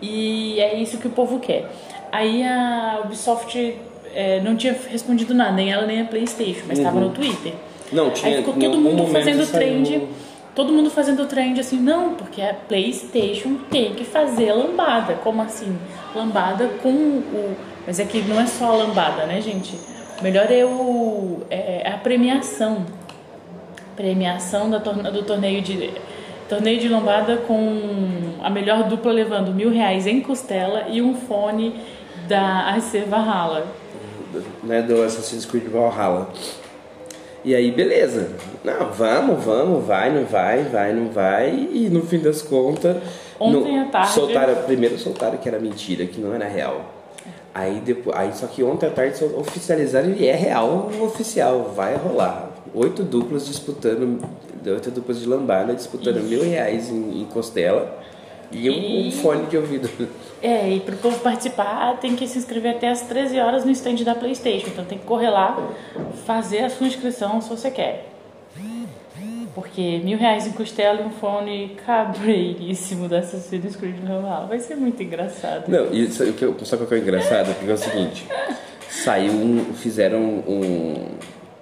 e 0.00 0.58
é 0.60 0.74
isso 0.76 0.98
que 0.98 1.06
o 1.06 1.10
povo 1.10 1.38
quer. 1.38 1.70
Aí 2.10 2.42
a 2.44 3.00
Ubisoft 3.04 3.76
é, 4.14 4.40
não 4.40 4.56
tinha 4.56 4.76
respondido 4.90 5.34
nada, 5.34 5.52
nem 5.52 5.72
ela 5.72 5.86
nem 5.86 6.02
a 6.02 6.04
Playstation, 6.04 6.62
mas 6.66 6.78
estava 6.78 7.00
no 7.00 7.10
Twitter. 7.10 7.54
Não, 7.90 8.10
tinha 8.10 8.36
Aí 8.36 8.36
ficou 8.38 8.54
todo 8.54 8.78
mundo 8.78 9.06
fazendo 9.06 9.44
saiu- 9.44 9.60
trend, 9.60 10.08
todo 10.54 10.72
mundo 10.72 10.90
fazendo 10.90 11.26
trend 11.26 11.60
assim, 11.60 11.78
não, 11.78 12.14
porque 12.14 12.40
a 12.42 12.54
Playstation 12.54 13.56
tem 13.70 13.94
que 13.94 14.04
fazer 14.04 14.52
lambada. 14.52 15.14
Como 15.22 15.40
assim? 15.42 15.78
Lambada 16.14 16.68
com 16.82 16.88
o... 16.90 17.56
Mas 17.86 17.98
é 17.98 18.04
que 18.04 18.20
não 18.22 18.40
é 18.40 18.46
só 18.46 18.66
a 18.72 18.76
lambada, 18.76 19.26
né, 19.26 19.40
gente? 19.40 19.74
Melhor 20.20 20.50
é, 20.50 20.64
o, 20.64 21.40
é 21.50 21.90
a 21.92 21.98
premiação 21.98 22.84
premiação 23.96 24.68
da 24.70 24.78
do 24.78 25.22
torneio 25.22 25.60
de 25.62 25.90
torneio 26.48 26.80
de 26.80 26.88
lombada 26.88 27.36
com 27.38 27.80
a 28.42 28.50
melhor 28.50 28.84
dupla 28.84 29.12
levando 29.12 29.52
mil 29.54 29.70
reais 29.70 30.06
em 30.06 30.20
costela 30.20 30.86
e 30.88 31.00
um 31.00 31.14
fone 31.14 31.74
da 32.28 32.70
AC 32.74 33.04
Valhalla. 33.08 33.66
né, 34.62 34.82
do 34.82 35.02
Assassin's 35.02 35.44
Creed 35.44 35.68
Valhalla. 35.68 36.28
E 37.44 37.54
aí, 37.56 37.70
beleza. 37.72 38.30
Não, 38.62 38.90
vamos, 38.92 39.44
vamos, 39.44 39.84
vai, 39.84 40.10
não 40.12 40.24
vai, 40.24 40.62
vai, 40.62 40.92
não 40.92 41.08
vai. 41.10 41.50
E 41.72 41.88
no 41.90 42.02
fim 42.02 42.18
das 42.20 42.40
contas. 42.40 42.96
Ontem 43.40 43.76
no- 43.76 43.82
à 43.82 43.86
tarde- 43.86 44.12
Soltaram, 44.12 44.54
primeiro 44.62 44.96
soltaram 44.96 45.36
que 45.38 45.48
era 45.48 45.58
mentira, 45.58 46.06
que 46.06 46.20
não 46.20 46.32
era 46.32 46.46
real. 46.46 46.82
Aí 47.52 47.82
depois. 47.84 48.16
Aí 48.16 48.30
só 48.32 48.46
que 48.46 48.62
ontem 48.62 48.86
à 48.86 48.90
tarde 48.90 49.22
oficializaram 49.36 50.10
e 50.10 50.26
é 50.28 50.34
real 50.36 50.88
oficial, 51.00 51.72
vai 51.74 51.96
rolar. 51.96 52.50
Oito 52.74 53.02
duplas 53.02 53.46
disputando. 53.46 54.22
Oito 54.64 54.90
duplas 54.90 55.20
de 55.20 55.26
lambada 55.28 55.74
disputando 55.74 56.22
mil 56.22 56.42
reais 56.42 56.88
em, 56.90 57.20
em 57.22 57.24
costela 57.26 57.98
e 58.50 58.70
um, 58.70 58.74
um 58.74 59.08
E- 59.08 59.12
fone 59.12 59.46
de 59.46 59.56
ouvido. 59.56 59.88
É, 60.42 60.68
e 60.70 60.80
pro 60.80 60.96
povo 60.96 61.18
participar 61.20 61.98
tem 62.00 62.16
que 62.16 62.26
se 62.26 62.38
inscrever 62.38 62.76
até 62.76 62.88
as 62.90 63.02
13 63.02 63.38
horas 63.38 63.64
no 63.64 63.70
stand 63.72 63.96
da 64.04 64.14
Playstation. 64.14 64.68
Então 64.68 64.84
tem 64.84 64.98
que 64.98 65.04
correr 65.04 65.30
lá, 65.30 65.56
fazer 66.26 66.60
a 66.60 66.70
sua 66.70 66.86
inscrição 66.86 67.40
se 67.40 67.48
você 67.50 67.70
quer. 67.70 68.08
Porque 69.54 70.00
mil 70.02 70.16
reais 70.16 70.46
em 70.46 70.52
costela 70.52 71.02
e 71.02 71.04
um 71.04 71.10
fone 71.10 71.76
cabreiríssimo 71.84 73.06
da 73.06 73.18
Assassin's 73.18 73.76
Creed 73.76 73.96
Valhalla. 74.02 74.46
Vai 74.46 74.58
ser 74.60 74.76
muito 74.76 75.02
engraçado. 75.02 75.68
Não, 75.68 75.92
e 75.92 76.10
sabe 76.10 76.30
o 76.30 76.32
que 76.32 76.42
eu- 76.44 76.56
sabe 76.64 76.84
o 76.84 76.86
que 76.86 76.94
é 76.94 76.98
engraçado? 76.98 77.54
Porque 77.54 77.70
é 77.70 77.74
o 77.74 77.76
seguinte, 77.78 78.26
saiu 78.88 79.30
um, 79.32 79.74
fizeram 79.74 80.20
um, 80.20 81.06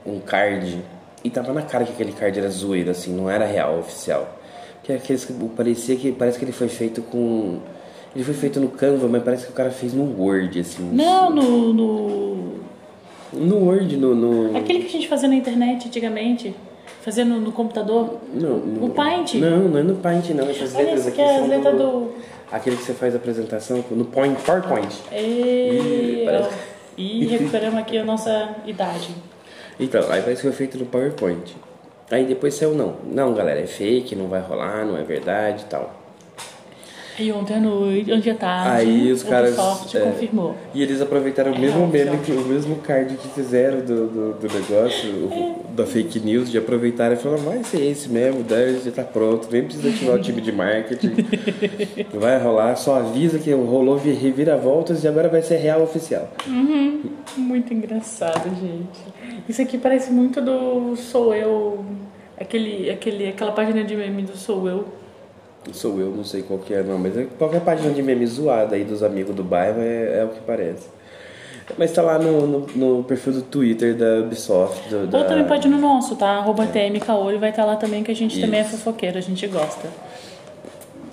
um 0.06 0.20
card 0.20 0.78
e 1.24 1.30
tava 1.30 1.52
na 1.52 1.62
cara 1.62 1.84
que 1.84 1.92
aquele 1.92 2.12
card 2.12 2.38
era 2.38 2.48
zoeiro, 2.48 2.90
assim, 2.90 3.14
não 3.14 3.28
era 3.30 3.44
real, 3.46 3.78
oficial. 3.78 4.38
Que 4.82 4.92
é 4.92 4.96
aqueles 4.96 5.24
que 5.24 5.32
parecia 5.56 5.96
que 5.96 6.10
parece 6.12 6.38
que 6.38 6.44
ele 6.44 6.52
foi 6.52 6.68
feito 6.68 7.02
com 7.02 7.58
ele 8.14 8.24
foi 8.24 8.34
feito 8.34 8.58
no 8.58 8.68
Canva, 8.68 9.06
mas 9.06 9.22
parece 9.22 9.46
que 9.46 9.52
o 9.52 9.54
cara 9.54 9.70
fez 9.70 9.94
no 9.94 10.20
Word, 10.20 10.58
assim. 10.58 10.82
Não, 10.92 11.30
no, 11.30 11.72
no. 11.72 12.54
No 13.32 13.56
Word, 13.66 13.96
no, 13.96 14.14
no 14.16 14.58
Aquele 14.58 14.80
que 14.80 14.86
a 14.86 14.90
gente 14.90 15.06
fazia 15.06 15.28
na 15.28 15.36
internet 15.36 15.86
antigamente. 15.86 16.52
Fazia 17.02 17.24
no, 17.24 17.38
no 17.40 17.52
computador. 17.52 18.18
no, 18.34 18.58
no- 18.58 18.86
O 18.86 18.90
Paint? 18.90 19.34
Não, 19.34 19.68
não 19.68 19.78
é 19.78 19.82
no 19.84 19.94
Paint, 19.96 20.30
não. 20.30 20.48
Essas 20.50 20.74
Olha, 20.74 20.84
letras 20.86 21.00
esse 21.06 21.08
aqui 21.10 21.20
é 21.20 21.34
são 21.34 21.44
as 21.44 21.48
letras 21.48 21.78
do. 21.78 22.10
Aquele 22.50 22.76
que 22.76 22.82
você 22.82 22.92
faz 22.94 23.14
a 23.14 23.18
apresentação 23.18 23.84
no 23.92 24.04
point, 24.06 24.36
PowerPoint. 24.42 24.92
E... 25.12 26.22
Ih, 26.22 26.22
parece- 26.24 26.50
e 26.98 27.26
recuperamos 27.26 27.78
aqui 27.78 27.96
a 27.96 28.04
nossa 28.04 28.56
idade. 28.66 29.08
Então, 29.80 30.02
aí 30.10 30.20
parece 30.20 30.42
que 30.42 30.48
foi 30.48 30.52
feito 30.52 30.76
no 30.76 30.84
PowerPoint. 30.84 31.56
Aí 32.10 32.26
depois 32.26 32.54
saiu, 32.54 32.74
não. 32.74 32.96
Não, 33.04 33.32
galera, 33.32 33.60
é 33.60 33.66
fake, 33.66 34.14
não 34.14 34.28
vai 34.28 34.40
rolar, 34.42 34.84
não 34.84 34.96
é 34.98 35.02
verdade 35.02 35.62
e 35.62 35.66
tal. 35.70 35.99
E 37.20 37.30
ontem 37.32 37.54
à 37.56 37.60
noite, 37.60 38.10
ontem 38.12 38.30
à 38.30 38.34
tarde, 38.34 38.70
Aí 38.88 39.12
os 39.12 39.22
caras. 39.22 39.50
Ubisoft 39.50 39.96
é, 39.96 40.00
confirmou. 40.00 40.56
E 40.74 40.82
eles 40.82 41.00
aproveitaram 41.02 41.52
o 41.52 41.54
É, 41.54 41.58
mesmo 41.58 41.86
meme, 41.86 42.16
que, 42.18 42.32
o 42.32 42.40
mesmo 42.46 42.76
card 42.76 43.14
que 43.16 43.28
fizeram 43.28 43.80
do, 43.80 44.06
do, 44.06 44.32
do 44.40 44.54
negócio, 44.54 45.10
o- 45.10 45.60
da 45.76 45.84
fake 45.86 46.18
news, 46.20 46.50
de 46.50 46.56
aproveitar 46.58 47.12
e 47.12 47.16
falar, 47.16 47.36
vai 47.36 47.62
ser 47.62 47.82
esse 47.84 48.08
mesmo, 48.08 48.42
daí 48.42 48.80
já 48.84 48.90
tá 48.90 49.02
pronto, 49.04 49.48
nem 49.52 49.64
precisa 49.64 49.88
ativar 49.90 50.16
o 50.16 50.18
time 50.20 50.40
de 50.40 50.50
marketing. 50.52 51.14
Vai 52.14 52.38
rolar, 52.42 52.74
só 52.76 52.96
avisa 52.96 53.38
que 53.38 53.52
rolou 53.52 53.96
vi- 53.98 54.12
reviravoltas 54.12 55.04
e 55.04 55.08
agora 55.08 55.28
vai 55.28 55.42
ser 55.42 55.56
real 55.56 55.82
oficial. 55.82 56.28
Muito 57.36 57.72
engraçado, 57.72 58.48
gente. 58.60 59.00
Isso 59.48 59.60
aqui 59.62 59.78
parece 59.78 60.10
muito 60.12 60.40
do 60.40 60.96
Sou 60.96 61.34
Eu. 61.34 61.84
Aquele, 62.38 62.90
aquele, 62.90 63.28
aquela 63.28 63.52
página 63.52 63.84
de 63.84 63.94
meme 63.96 64.22
do 64.22 64.36
Sou 64.36 64.68
Eu. 64.68 64.84
Sou 65.72 66.00
eu, 66.00 66.10
não 66.10 66.24
sei 66.24 66.42
qual 66.42 66.58
que 66.58 66.72
é 66.74 66.82
não, 66.82 66.98
mas 66.98 67.16
é- 67.16 67.26
qualquer 67.38 67.60
página 67.60 67.92
de 67.92 68.02
meme 68.02 68.26
zoada 68.26 68.74
aí 68.76 68.84
dos 68.84 69.02
amigos 69.02 69.34
do 69.34 69.44
bairro 69.44 69.80
é, 69.80 70.20
é 70.20 70.24
o 70.24 70.28
que 70.28 70.40
parece. 70.40 70.88
Mas 71.78 71.92
tá 71.92 72.02
lá 72.02 72.18
no, 72.18 72.46
no, 72.46 72.66
no 72.96 73.04
perfil 73.04 73.34
do 73.34 73.42
Twitter 73.42 73.94
da 73.94 74.20
Ubisoft. 74.24 74.88
Do, 74.88 75.06
da... 75.06 75.18
Ou 75.18 75.24
também 75.24 75.44
pode 75.44 75.68
ir 75.68 75.70
no 75.70 75.78
nosso, 75.78 76.16
tá? 76.16 76.26
Arroba 76.38 76.66
TMKolho 76.66 77.38
vai 77.38 77.50
estar 77.50 77.64
lá 77.64 77.76
também, 77.76 78.02
que 78.02 78.10
a 78.10 78.16
gente 78.16 78.40
também 78.40 78.58
é 78.60 78.62
Isso. 78.64 78.72
fofoqueiro, 78.78 79.18
a 79.18 79.20
gente 79.20 79.46
gosta. 79.46 79.88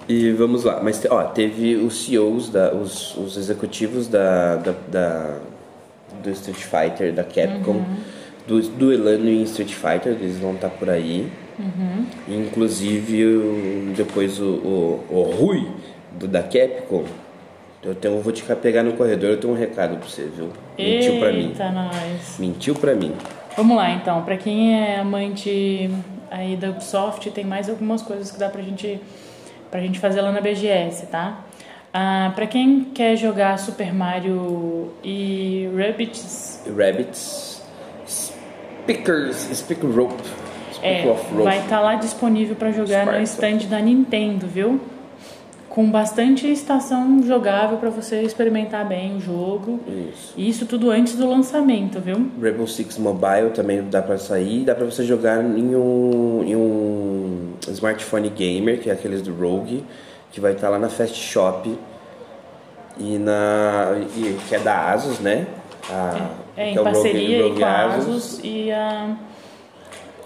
E 0.10 0.32
vamos 0.32 0.64
lá, 0.64 0.80
mas 0.82 1.06
ó, 1.10 1.24
teve 1.26 1.76
os 1.76 2.06
CEOs, 2.06 2.50
da, 2.50 2.74
os, 2.74 3.16
os 3.18 3.36
executivos 3.38 4.08
da, 4.08 4.56
da, 4.56 4.74
da- 4.88 5.38
do 6.24 6.30
Street 6.32 6.58
Fighter, 6.58 7.14
da 7.14 7.24
Capcom, 7.24 7.84
do, 8.48 8.60
duelando 8.62 9.28
em 9.28 9.44
Street 9.44 9.74
Fighter, 9.74 10.14
eles 10.14 10.38
vão 10.40 10.54
estar 10.54 10.70
por 10.70 10.90
aí. 10.90 11.30
Inclusive, 12.28 13.26
o- 13.26 13.94
depois 13.96 14.40
o, 14.40 14.46
o, 14.46 15.06
o 15.10 15.24
Rui 15.36 15.68
do, 16.12 16.28
da 16.28 16.44
Capcom, 16.44 17.04
eu, 17.84 17.96
tenho, 17.96 18.16
eu 18.16 18.22
vou 18.22 18.34
te 18.34 18.44
pegar 18.44 18.84
no 18.84 18.94
corredor, 18.94 19.32
eu 19.32 19.38
tenho 19.40 19.54
um 19.54 19.58
recado 19.58 19.98
pra 19.98 20.08
você, 20.08 20.24
viu? 20.24 20.50
Mentiu 20.78 21.20
pra 21.20 21.32
mim. 21.32 21.48
Eita, 21.48 21.72
nós. 21.72 22.36
Mentiu 22.40 22.76
pra 22.76 22.94
mim. 22.96 23.14
Vamos 23.56 23.76
lá, 23.78 23.92
então. 23.92 24.24
Pra 24.24 24.38
quem 24.38 24.76
é 24.80 25.00
amante 25.00 25.90
aí 26.30 26.56
da 26.56 26.70
Ubisoft, 26.70 27.30
tem 27.32 27.46
mais 27.46 27.70
algumas 27.70 28.02
coisas 28.02 28.30
que 28.32 28.38
dá 28.40 28.50
pra 28.50 28.62
gente, 28.62 29.00
pra 29.72 29.80
gente 29.80 30.00
fazer 30.00 30.22
lá 30.22 30.32
na 30.32 30.42
BGS, 30.42 31.08
tá? 31.08 31.44
Ah, 31.94 32.32
pra 32.36 32.46
quem 32.46 32.84
quer 32.94 33.16
jogar 33.16 33.58
Super 33.58 33.94
Mario 33.94 34.92
e 35.04 35.68
Rabbids, 35.76 36.62
Rabbits, 36.78 37.64
Speakers, 38.08 39.38
Speak 39.54 39.84
Rope. 39.86 40.22
Speak 40.78 41.08
é, 41.08 41.12
of 41.12 41.34
vai 41.44 41.60
estar 41.60 41.80
lá 41.82 41.96
disponível 41.96 42.56
pra 42.56 42.72
jogar 42.72 43.06
no 43.06 43.26
Sparta. 43.28 43.50
stand 43.58 43.70
da 43.70 43.80
Nintendo, 43.80 44.48
viu? 44.48 44.80
Com 45.70 45.92
bastante 45.92 46.50
estação 46.52 47.22
jogável 47.24 47.78
pra 47.78 47.90
você 47.92 48.22
experimentar 48.22 48.84
bem 48.88 49.18
o 49.18 49.20
jogo. 49.20 49.80
Isso. 49.88 50.34
E 50.36 50.50
isso 50.50 50.66
tudo 50.66 50.90
antes 50.90 51.16
do 51.16 51.30
lançamento, 51.30 52.00
viu? 52.00 52.30
Rainbow 52.42 52.66
Six 52.66 52.98
Mobile 52.98 53.52
também 53.54 53.84
dá 53.84 54.02
pra 54.02 54.18
sair, 54.18 54.64
dá 54.64 54.74
pra 54.74 54.86
você 54.86 55.04
jogar 55.04 55.44
em 55.44 55.76
um, 55.76 56.44
em 56.44 56.56
um 56.56 57.54
smartphone 57.68 58.30
gamer, 58.30 58.80
que 58.80 58.90
é 58.90 58.94
aqueles 58.94 59.22
do 59.22 59.32
Rogue, 59.36 59.84
que 60.32 60.40
vai 60.42 60.54
estar 60.54 60.70
lá 60.70 60.80
na 60.80 60.90
Fast 60.90 61.16
Shop 61.16 61.70
e 63.00 63.18
na 63.20 63.92
e, 64.16 64.36
que 64.48 64.56
é 64.56 64.60
da 64.60 64.92
Asus, 64.94 65.20
né? 65.20 65.46
A, 65.92 66.30
É, 66.58 66.70
em 66.70 66.74
que 66.74 66.80
o 66.80 66.84
Rogue- 66.84 66.94
parceria 66.96 67.38
aí 67.38 67.42
Rogue 67.44 67.60
com 67.60 67.66
a 67.66 67.86
Asus 67.96 68.40
e 68.44 68.72
a 68.72 69.16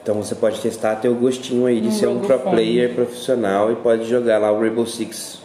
Então 0.02 0.16
você 0.16 0.34
pode 0.34 0.60
testar, 0.60 0.96
ter 0.96 1.10
o 1.10 1.16
gostinho 1.16 1.66
aí 1.68 1.80
de 1.80 1.90
Um 1.90 1.92
ser 1.92 2.08
um 2.08 2.20
pro 2.20 2.40
Phone. 2.40 2.52
player 2.56 2.96
profissional 2.96 3.72
e 3.72 3.76
pode 3.76 4.06
jogar 4.10 4.40
lá 4.40 4.52
o 4.52 4.60
Rainbow 4.60 4.86
Six 4.86 5.40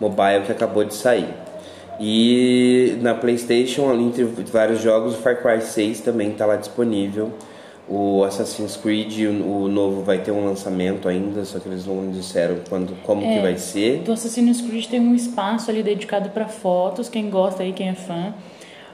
Mobile 0.00 0.42
que 0.46 0.52
acabou 0.52 0.82
de 0.84 0.94
sair. 0.94 1.28
E 2.00 2.96
na 3.02 3.14
PlayStation, 3.14 3.90
ali 3.90 4.04
entre 4.04 4.24
vários 4.24 4.80
jogos, 4.80 5.14
o 5.14 5.18
Far 5.18 5.40
Cry 5.42 5.60
6 5.60 6.00
também 6.00 6.30
está 6.30 6.46
lá 6.46 6.56
disponível. 6.56 7.30
O 7.88 8.24
Assassin's 8.24 8.76
Creed, 8.76 9.20
o 9.28 9.68
novo, 9.68 10.02
vai 10.02 10.18
ter 10.18 10.30
um 10.30 10.44
lançamento 10.46 11.08
ainda, 11.08 11.44
só 11.44 11.58
que 11.58 11.68
eles 11.68 11.84
não 11.84 12.10
disseram 12.10 12.56
quando, 12.68 12.96
como 13.02 13.20
que 13.20 13.28
É. 13.28 13.42
vai 13.42 13.58
ser. 13.58 13.98
Do 13.98 14.12
Assassin's 14.12 14.62
Creed 14.62 14.86
tem 14.86 15.00
um 15.00 15.14
espaço 15.14 15.70
ali 15.70 15.82
dedicado 15.82 16.30
para 16.30 16.46
fotos, 16.48 17.08
quem 17.08 17.28
gosta 17.28 17.62
aí, 17.62 17.72
quem 17.72 17.90
é 17.90 17.94
fã. 17.94 18.32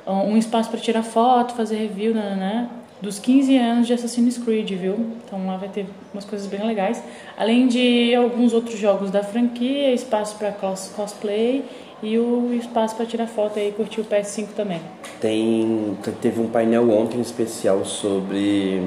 Um 0.07 0.37
espaço 0.37 0.71
para 0.71 0.81
tirar 0.81 1.03
foto, 1.03 1.55
fazer 1.55 1.77
review, 1.77 2.15
né, 2.15 2.35
né? 2.37 2.69
Dos 3.01 3.19
15 3.21 3.57
anos 3.57 3.87
de 3.87 3.93
Assassin's 3.93 4.39
Creed, 4.39 4.71
viu? 4.73 4.95
Então 5.25 5.47
lá 5.47 5.57
vai 5.57 5.69
ter 5.69 5.87
umas 6.13 6.25
coisas 6.25 6.49
bem 6.49 6.67
legais. 6.67 7.03
Além 7.37 7.69
de 7.69 8.13
alguns 8.15 8.53
outros 8.53 8.79
jogos 8.79 9.11
da 9.11 9.23
franquia, 9.23 9.93
espaço 9.95 10.37
para 10.37 10.51
cos 10.51 10.91
cosplay 10.97 11.65
e 12.03 12.19
o 12.19 12.53
espaço 12.55 12.97
para 12.97 13.07
tirar 13.07 13.27
foto 13.29 13.59
aí 13.59 13.69
e 13.69 13.73
curtir 13.73 14.01
o 14.01 14.05
PS5 14.05 14.49
também. 14.57 14.81
Tem, 15.21 15.97
teve 16.21 16.41
um 16.41 16.49
painel 16.49 16.91
ontem 16.91 17.21
especial 17.21 17.85
sobre 17.85 18.83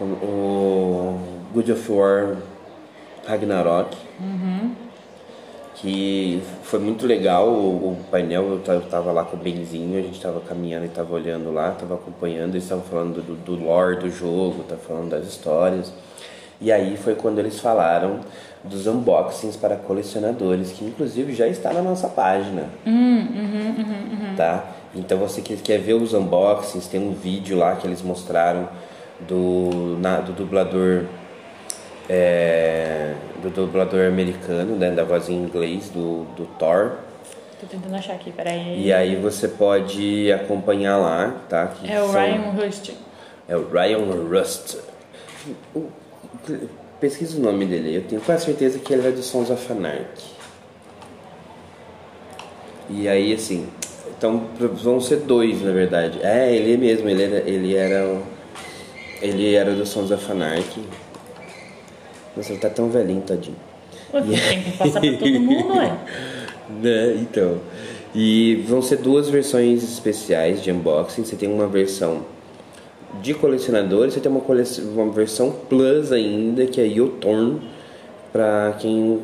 o- 0.00 1.18
God 1.52 1.68
of 1.70 1.92
War 1.92 2.36
Ragnarok. 3.26 3.96
Que 5.80 6.42
foi 6.64 6.80
muito 6.80 7.06
legal 7.06 7.48
o, 7.48 7.92
o 7.92 7.96
painel. 8.10 8.50
Eu 8.50 8.58
ta- 8.60 8.72
eu 8.72 8.80
tava 8.82 9.12
lá 9.12 9.24
com 9.24 9.36
o 9.36 9.40
Benzinho, 9.40 9.98
a 9.98 10.02
gente 10.02 10.20
tava 10.20 10.40
caminhando 10.40 10.86
e 10.86 10.88
tava 10.88 11.14
olhando 11.14 11.52
lá, 11.52 11.70
tava 11.70 11.94
acompanhando. 11.94 12.50
Eles 12.54 12.64
estavam 12.64 12.84
falando 12.84 13.22
do, 13.24 13.34
do 13.36 13.54
lore 13.64 13.96
do 13.96 14.10
jogo, 14.10 14.64
tá 14.68 14.76
falando 14.76 15.10
das 15.10 15.26
histórias. 15.26 15.92
E 16.60 16.72
aí 16.72 16.96
foi 16.96 17.14
quando 17.14 17.38
eles 17.38 17.60
falaram 17.60 18.18
dos 18.64 18.88
unboxings 18.88 19.54
para 19.54 19.76
colecionadores, 19.76 20.72
que 20.72 20.84
inclusive 20.84 21.32
já 21.32 21.46
está 21.46 21.72
na 21.72 21.80
nossa 21.80 22.08
página 22.08 22.64
tá? 24.36 24.64
Então 24.92 25.16
você 25.18 25.40
que 25.40 25.56
quer 25.58 25.78
ver 25.78 25.94
os 25.94 26.12
unboxings, 26.12 26.88
tem 26.88 27.00
um 27.00 27.12
vídeo 27.12 27.56
lá 27.56 27.76
que 27.76 27.86
eles 27.86 28.02
mostraram 28.02 28.68
do, 29.28 29.96
na- 30.00 30.18
do 30.20 30.32
dublador 30.32 31.04
é, 32.08 33.14
do 33.42 33.50
dublador 33.50 34.06
americano, 34.06 34.76
né, 34.76 34.90
da 34.90 35.04
voz 35.04 35.28
em 35.28 35.34
inglês 35.34 35.90
do, 35.90 36.24
do 36.36 36.46
Thor. 36.58 36.92
Tô 37.60 37.66
tentando 37.66 37.94
achar 37.96 38.14
aqui, 38.14 38.30
peraí. 38.32 38.84
E 38.86 38.92
aí 38.92 39.16
você 39.16 39.48
pode 39.48 40.30
acompanhar 40.32 40.96
lá, 40.96 41.34
tá? 41.48 41.66
Que 41.66 41.90
É 41.90 42.00
o 42.02 42.06
são- 42.06 42.14
Ryan 42.20 42.66
Hust. 42.66 42.92
é 43.48 43.56
o 43.56 43.68
Ryan 43.68 44.28
Rust. 44.28 44.76
Pesquisa 47.00 47.38
o 47.38 47.40
nome 47.42 47.64
dele, 47.66 47.94
eu 47.96 48.02
tenho 48.02 48.20
quase 48.20 48.44
certeza 48.46 48.78
que 48.78 48.92
ele 48.92 49.06
é 49.06 49.10
do 49.10 49.22
Sons 49.22 49.50
of 49.50 49.70
Anarchy. 49.72 50.36
E 52.90 53.06
aí, 53.08 53.32
assim, 53.34 53.68
então 54.16 54.46
vão 54.58 55.00
ser 55.00 55.16
dois, 55.20 55.62
na 55.62 55.70
verdade. 55.72 56.18
É, 56.22 56.52
ele 56.54 56.76
mesmo, 56.76 57.08
ele 57.08 57.22
era, 57.22 57.38
ele 57.48 57.76
era, 57.76 58.20
ele 59.20 59.54
era 59.54 59.72
do 59.74 59.84
Sons 59.86 60.10
of 60.10 60.30
Anarchy. 60.32 60.82
Nossa, 62.38 62.52
ele 62.52 62.60
tá 62.60 62.70
tão 62.70 62.88
velhinho, 62.88 63.20
tadinho. 63.20 63.56
Tem 64.12 64.62
que 64.62 64.70
passar 64.78 65.00
pra 65.00 65.12
todo 65.12 65.40
mundo, 65.40 65.74
ué. 65.76 65.92
Né? 66.82 67.14
Então. 67.16 67.58
E 68.14 68.64
vão 68.68 68.80
ser 68.82 68.98
duas 68.98 69.28
versões 69.28 69.82
especiais 69.82 70.62
de 70.62 70.70
unboxing. 70.70 71.24
Você 71.24 71.34
tem 71.34 71.50
uma 71.50 71.66
versão 71.66 72.24
de 73.22 73.34
colecionadores, 73.34 74.14
você 74.14 74.20
tem 74.20 74.30
uma, 74.30 74.40
cole... 74.40 74.62
uma 74.94 75.10
versão 75.10 75.50
plus 75.68 76.12
ainda, 76.12 76.66
que 76.66 76.80
é 76.80 76.84
Yotorn, 76.84 77.60
pra 78.32 78.76
quem 78.78 79.20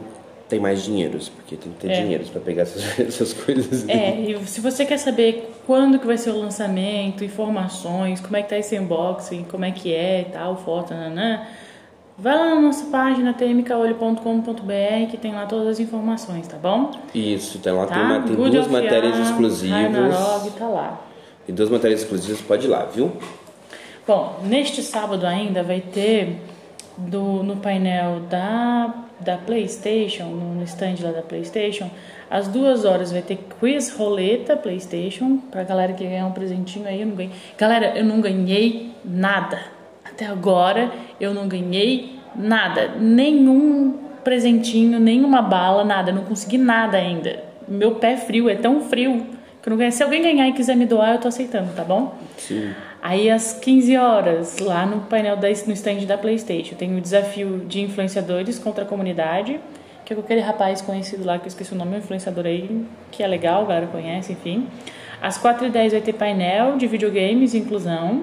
tem 0.49 0.59
mais 0.59 0.83
dinheiros, 0.83 1.29
porque 1.29 1.57
tem 1.57 1.73
que 1.73 1.79
ter 1.87 1.93
É. 1.93 2.03
dinheiros 2.03 2.29
pra 2.31 2.41
pegar 2.41 2.63
essas, 2.63 2.83
essas 3.01 3.33
coisas. 3.33 3.89
É, 3.89 4.21
e 4.21 4.47
se 4.47 4.61
você 4.61 4.85
quer 4.85 4.99
saber 4.99 5.51
quando 5.67 5.99
que 5.99 6.07
vai 6.07 6.17
ser 6.19 6.31
o 6.31 6.39
lançamento, 6.39 7.25
informações, 7.25 8.21
como 8.21 8.37
é 8.37 8.43
que 8.43 8.49
tá 8.49 8.59
esse 8.59 8.79
unboxing, 8.79 9.45
como 9.51 9.65
é 9.65 9.71
que 9.71 9.93
é 9.93 10.23
e 10.23 10.33
tal, 10.33 10.57
foto, 10.57 10.93
nanã, 10.95 11.43
vai 12.17 12.37
lá 12.37 12.55
na 12.55 12.61
nossa 12.61 12.87
página 12.87 13.33
tmkaolho.com.br 13.35 15.11
que 15.11 15.17
tem 15.17 15.33
lá 15.33 15.47
todas 15.47 15.69
as 15.69 15.81
informações, 15.81 16.47
tá 16.47 16.57
bom? 16.57 16.91
Isso, 17.15 17.59
tem 17.59 17.73
lá, 17.73 17.87
Tá? 17.87 18.21
tem, 18.27 18.37
tem 18.37 18.51
duas 18.51 18.69
matérias 18.69 19.19
exclusivas. 19.19 19.83
Ragnarok, 19.83 20.51
tá 20.59 20.67
lá. 20.69 21.01
Tem 21.47 21.55
duas 21.55 21.69
matérias 21.71 22.03
exclusivas, 22.03 22.41
pode 22.41 22.67
ir 22.67 22.71
lá, 22.71 22.85
viu? 22.85 23.13
Bom, 24.07 24.41
neste 24.45 24.83
sábado 24.83 25.27
ainda 25.27 25.63
vai 25.63 25.81
ter 25.81 26.41
do, 26.97 27.43
no 27.43 27.57
painel 27.57 28.21
da, 28.31 28.95
da 29.21 29.37
PlayStation, 29.37 30.25
no, 30.25 30.55
no 30.55 30.63
stand 30.65 30.97
lá 31.01 31.11
da 31.11 31.23
PlayStation, 31.23 31.91
às 32.31 32.49
duas 32.49 32.85
horas 32.85 33.13
vai 33.13 33.23
ter 33.23 33.39
quiz 33.59 33.91
roleta 33.97 34.57
PlayStation 34.57 35.39
pra 35.51 35.63
galera 35.65 35.93
que 35.93 36.05
ganhar 36.05 36.27
um 36.27 36.33
presentinho 36.33 36.87
aí. 36.87 37.01
Eu 37.01 37.07
não 37.09 37.15
ganhei. 37.17 37.33
Galera, 37.59 37.99
eu 37.99 38.05
não 38.05 38.21
ganhei 38.21 38.93
nada. 39.05 39.59
Até 40.15 40.27
agora 40.27 40.93
eu 41.21 41.35
não 41.35 41.49
ganhei 41.49 42.21
nada, 42.37 42.93
nenhum 43.01 43.99
presentinho, 44.23 45.01
nenhuma 45.01 45.43
bala, 45.43 45.85
nada. 45.85 46.13
Não 46.13 46.25
consegui 46.25 46.57
nada 46.57 46.97
ainda. 46.97 47.43
Meu 47.67 47.97
pé 47.97 48.17
frio 48.17 48.49
é 48.49 48.55
tão 48.55 48.81
frio 48.81 49.27
que 49.61 49.69
eu 49.69 49.71
não 49.71 49.77
ganhei. 49.77 49.91
Se 49.91 50.03
alguém 50.03 50.23
ganhar 50.23 50.49
e 50.49 50.53
quiser 50.53 50.77
me 50.77 50.87
doar, 50.87 51.15
eu 51.15 51.19
tô 51.19 51.29
aceitando, 51.29 51.73
tá 51.75 51.83
bom? 51.83 52.17
Sim. 52.39 52.73
Aí 53.03 53.29
às 53.29 53.53
15 53.53 53.97
horas, 53.97 54.59
lá 54.61 54.87
no 54.87 55.01
painel 55.03 55.37
da, 55.37 55.49
no 55.49 55.73
stand 55.73 56.07
da 56.07 56.17
Playstation, 56.17 56.77
tem 56.77 56.97
o 56.97 57.01
desafio 57.01 57.65
de 57.67 57.83
influenciadores 57.83 58.59
contra 58.59 58.85
a 58.85 58.87
comunidade, 58.87 59.61
que 60.05 60.13
é 60.13 60.17
com 60.17 60.23
aquele 60.23 60.41
rapaz 60.41 60.81
conhecido 60.81 61.25
lá, 61.25 61.39
que 61.39 61.45
eu 61.45 61.49
esqueci 61.49 61.73
o 61.73 61.77
nome, 61.77 61.97
um 61.97 61.99
influenciador 61.99 62.47
aí, 62.47 62.87
que 63.11 63.23
é 63.23 63.27
legal, 63.27 63.63
a 63.63 63.67
galera 63.67 63.87
conhece, 63.89 64.33
enfim. 64.33 64.69
Às 65.21 65.39
4h10 65.43 65.91
vai 65.91 66.01
ter 66.01 66.13
painel 66.13 66.77
de 66.77 66.87
videogames 66.87 67.53
e 67.53 67.59
inclusão. 67.59 68.23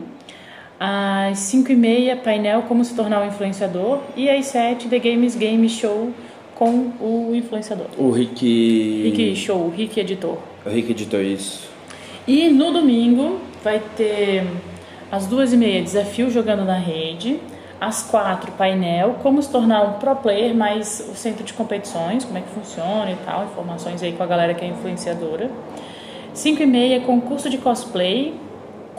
Às 0.84 1.38
5h30, 1.38 2.18
painel 2.24 2.64
Como 2.64 2.84
se 2.84 2.96
tornar 2.96 3.22
um 3.22 3.28
influenciador. 3.28 4.00
E 4.16 4.28
às 4.28 4.48
7 4.48 4.90
The 4.90 4.98
Games 4.98 5.36
Game 5.36 5.70
Show 5.70 6.12
com 6.56 6.92
o 7.00 7.36
influenciador. 7.36 7.86
O 7.98 8.10
Rick. 8.10 9.04
Rick 9.04 9.36
Show, 9.36 9.70
Rick 9.70 10.00
Editor. 10.00 10.38
O 10.66 10.70
Rick 10.70 10.92
editor, 10.92 11.22
isso. 11.22 11.70
E 12.28 12.50
no 12.50 12.72
domingo 12.72 13.40
vai 13.64 13.82
ter 13.96 14.46
às 15.12 15.26
duas 15.26 15.54
e 15.54 15.58
meia 15.58 15.82
desafio 15.82 16.30
jogando 16.30 16.64
na 16.64 16.78
rede, 16.78 17.40
às 17.80 18.04
quatro 18.04 18.52
painel, 18.52 19.16
como 19.24 19.42
se 19.42 19.52
tornar 19.52 19.82
um 19.82 19.94
pro 19.94 20.16
player, 20.16 20.56
mais 20.56 21.10
o 21.12 21.16
centro 21.16 21.44
de 21.44 21.52
competições, 21.54 22.26
como 22.26 22.38
é 22.38 22.42
que 22.42 22.50
funciona 22.50 23.12
e 23.12 23.16
tal, 23.26 23.46
informações 23.46 24.04
aí 24.04 24.14
com 24.14 24.22
a 24.22 24.28
galera 24.28 24.54
que 24.54 24.64
é 24.64 24.68
influenciadora. 24.68 25.50
5 26.34 26.62
e 26.62 26.66
meia, 26.66 27.02
concurso 27.02 27.50
de 27.50 27.58
cosplay 27.58 28.34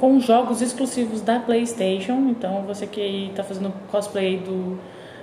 com 0.02 0.18
jogos 0.18 0.60
exclusivos 0.60 1.20
da 1.20 1.38
PlayStation. 1.38 2.26
Então, 2.28 2.64
você 2.66 2.88
que 2.88 3.28
está 3.30 3.44
fazendo 3.44 3.72
cosplay 3.88 4.36
do, 4.36 4.76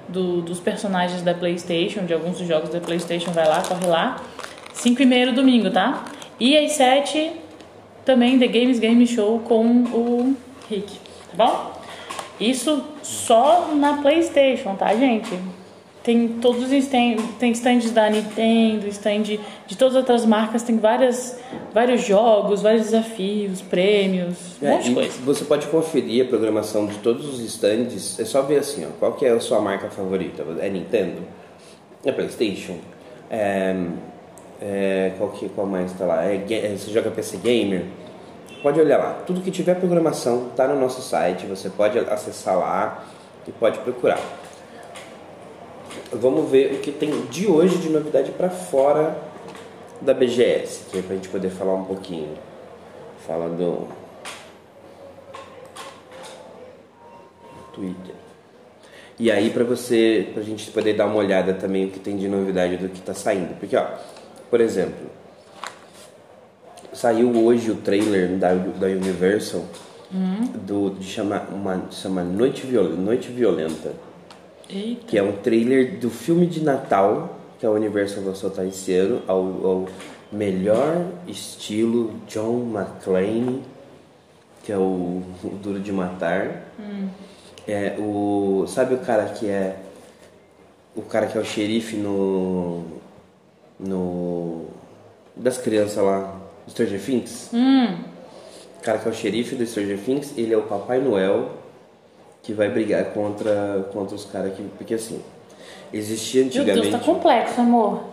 do, 0.07 0.41
dos 0.41 0.62
personagens 0.62 1.21
da 1.21 1.33
PlayStation, 1.33 2.05
de 2.05 2.13
alguns 2.13 2.38
dos 2.38 2.48
jogos 2.48 2.69
da 2.69 2.79
PlayStation, 2.79 3.29
vai 3.31 3.45
lá, 3.45 3.62
corre 3.62 3.86
lá. 3.86 4.24
5 4.71 5.01
e 5.01 5.05
meia 5.05 5.25
no 5.25 5.33
domingo, 5.33 5.69
tá? 5.69 6.05
E 6.39 6.57
às 6.57 6.71
7 6.71 7.29
também 8.05 8.39
The 8.39 8.48
Games 8.48 8.79
Game 8.79 9.05
Show 9.05 9.39
com 9.39 9.65
o 9.65 10.38
Rick, 10.69 10.93
tá 11.29 11.45
bom? 11.45 11.74
Isso 12.39 12.81
só 13.03 13.74
na 13.75 13.98
PlayStation, 13.98 14.75
tá, 14.75 14.95
gente? 14.95 15.38
Tem 16.03 16.27
todos 16.27 16.63
os 16.63 16.72
stand, 16.72 17.18
tem 17.39 17.51
stands 17.51 17.91
da 17.91 18.10
Nintendo, 18.10 18.88
stand 18.88 19.24
de 19.68 19.77
todas 19.77 19.96
as 19.96 20.00
outras 20.00 20.25
marcas, 20.25 20.63
tem 20.63 20.77
várias, 20.77 21.38
vários 21.74 22.06
jogos, 22.06 22.62
vários 22.62 22.84
desafios, 22.84 23.62
prêmios, 23.62 24.56
É, 24.62 24.72
monte 24.72 24.86
de 24.86 24.91
e 24.91 24.94
coisa. 24.94 25.12
Você 25.25 25.44
pode 25.44 25.68
conferir 25.68 26.25
a 26.25 26.29
programação 26.29 26.86
de 26.88 26.98
todos 27.00 27.27
os 27.27 27.41
stands. 27.41 28.18
É 28.18 28.24
só 28.24 28.41
ver 28.41 28.60
assim, 28.60 28.86
ó, 28.86 28.89
qual 28.98 29.13
que 29.13 29.25
é 29.25 29.32
a 29.32 29.39
sua 29.41 29.60
marca 29.60 29.89
favorita? 29.89 30.46
É 30.62 30.70
Nintendo? 30.70 31.22
É 32.06 32.13
PlayStation? 32.13 32.77
É, 33.29 33.75
é, 34.62 35.12
qual 35.18 35.32
que 35.32 35.50
qual 35.50 35.68
mais 35.68 35.91
está 35.91 36.06
lá? 36.06 36.25
É, 36.25 36.36
é, 36.50 36.75
você 36.77 36.91
joga 36.91 37.12
PC 37.12 37.38
Gamer? 37.38 37.84
Pode 38.63 38.79
olhar 38.79 38.98
lá. 38.98 39.22
Tudo 39.25 39.41
que 39.41 39.51
tiver 39.51 39.75
programação 39.75 40.48
está 40.51 40.68
no 40.68 40.79
nosso 40.79 41.01
site. 41.01 41.46
Você 41.46 41.70
pode 41.70 42.00
acessar 42.00 42.58
lá 42.58 43.06
e 43.48 43.51
pode 43.51 43.79
procurar. 43.79 44.20
Vamos 46.11 46.49
ver 46.49 46.73
o 46.73 46.79
que 46.79 46.91
tem 46.91 47.25
de 47.27 47.45
hoje 47.45 47.77
de 47.77 47.89
novidade 47.89 48.31
para 48.31 48.49
fora 48.49 49.15
da 50.01 50.13
BGS, 50.13 50.85
que 50.89 50.97
é 50.97 51.01
para 51.01 51.13
a 51.13 51.15
gente 51.15 51.29
poder 51.29 51.49
falar 51.49 51.75
um 51.75 51.85
pouquinho. 51.85 52.29
Fala 53.27 53.47
do 53.49 53.87
Twitter. 57.73 58.15
E 59.19 59.29
aí 59.29 59.51
para 59.51 59.63
você, 59.63 60.29
pra 60.33 60.41
gente 60.41 60.71
poder 60.71 60.93
dar 60.95 61.05
uma 61.05 61.17
olhada 61.17 61.53
também 61.53 61.85
o 61.85 61.91
que 61.91 61.99
tem 61.99 62.17
de 62.17 62.27
novidade 62.27 62.77
do 62.77 62.89
que 62.89 63.01
tá 63.01 63.13
saindo. 63.13 63.59
Porque 63.59 63.75
ó, 63.75 63.85
por 64.49 64.61
exemplo, 64.61 65.07
saiu 66.91 67.31
hoje 67.45 67.69
o 67.69 67.75
trailer 67.75 68.35
da, 68.37 68.53
da 68.55 68.87
Universal 68.87 69.63
do 70.65 70.89
de 70.89 71.05
chama 71.05 71.47
uma 71.51 71.83
chama 71.91 72.23
Noite, 72.23 72.65
Noite 72.65 73.29
Violenta, 73.29 73.93
Eita. 74.69 75.05
que 75.07 75.17
é 75.17 75.23
um 75.23 75.31
trailer 75.33 75.97
do 75.99 76.09
filme 76.09 76.45
de 76.45 76.63
Natal 76.63 77.38
que 77.59 77.65
a 77.65 77.71
Universal 77.71 78.23
vai 78.23 78.35
soltar 78.35 78.65
esse 78.67 78.93
ano 78.93 79.21
ao, 79.27 79.38
ao 79.38 79.88
melhor 80.31 81.05
estilo 81.27 82.13
John 82.27 82.69
McClane, 82.73 83.63
que 84.63 84.71
é 84.71 84.77
o, 84.77 85.21
o 85.43 85.49
Duro 85.61 85.79
de 85.79 85.91
Matar. 85.91 86.63
É 87.67 87.95
o. 87.99 88.65
Sabe 88.67 88.93
o 88.95 88.99
cara 88.99 89.25
que 89.25 89.47
é. 89.47 89.77
O 90.95 91.01
cara 91.01 91.27
que 91.27 91.38
é 91.38 91.41
o 91.41 91.45
xerife 91.45 91.95
no. 91.97 92.83
No. 93.79 94.65
Das 95.35 95.57
crianças 95.57 96.03
lá. 96.03 96.35
do 96.65 96.71
Stranger 96.71 97.01
Things? 97.01 97.49
Hum, 97.53 97.95
O 98.79 98.81
cara 98.81 98.97
que 98.99 99.07
é 99.07 99.11
o 99.11 99.13
xerife 99.13 99.55
do 99.55 99.65
Stranger 99.65 99.99
Things, 99.99 100.33
ele 100.38 100.53
é 100.53 100.57
o 100.57 100.63
Papai 100.63 100.99
Noel 100.99 101.49
que 102.43 102.53
vai 102.53 102.69
brigar 102.69 103.05
contra, 103.05 103.88
contra 103.91 104.15
os 104.15 104.25
caras 104.25 104.53
que. 104.55 104.63
Porque 104.77 104.93
assim. 104.93 105.22
Existia 105.91 106.41
meu 106.41 106.48
antigamente. 106.50 106.81
Deus, 106.89 106.91
tá 106.91 107.00
complexo, 107.00 107.62
amor. 107.62 108.03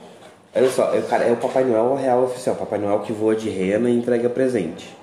Olha 0.55 0.71
só, 0.71 0.95
é 0.95 0.99
o, 0.99 1.03
cara, 1.03 1.25
é 1.25 1.33
o 1.33 1.37
Papai 1.37 1.65
Noel 1.65 1.95
real 1.95 2.25
oficial, 2.25 2.57
Papai 2.57 2.79
Noel 2.79 3.01
que 3.01 3.13
voa 3.13 3.37
de 3.37 3.51
rena 3.51 3.91
e 3.91 3.95
entrega 3.95 4.31
presente. 4.31 4.97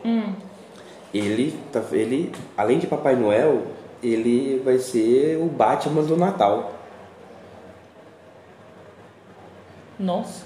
Ele, 1.13 1.53
tá- 1.71 1.83
ele, 1.91 2.31
além 2.57 2.79
de 2.79 2.87
Papai 2.87 3.15
Noel, 3.15 3.61
ele 4.01 4.59
vai 4.65 4.79
ser 4.79 5.37
o 5.37 5.45
Batman 5.45 6.01
do 6.01 6.17
Natal. 6.17 6.73
Nossa. 9.99 10.43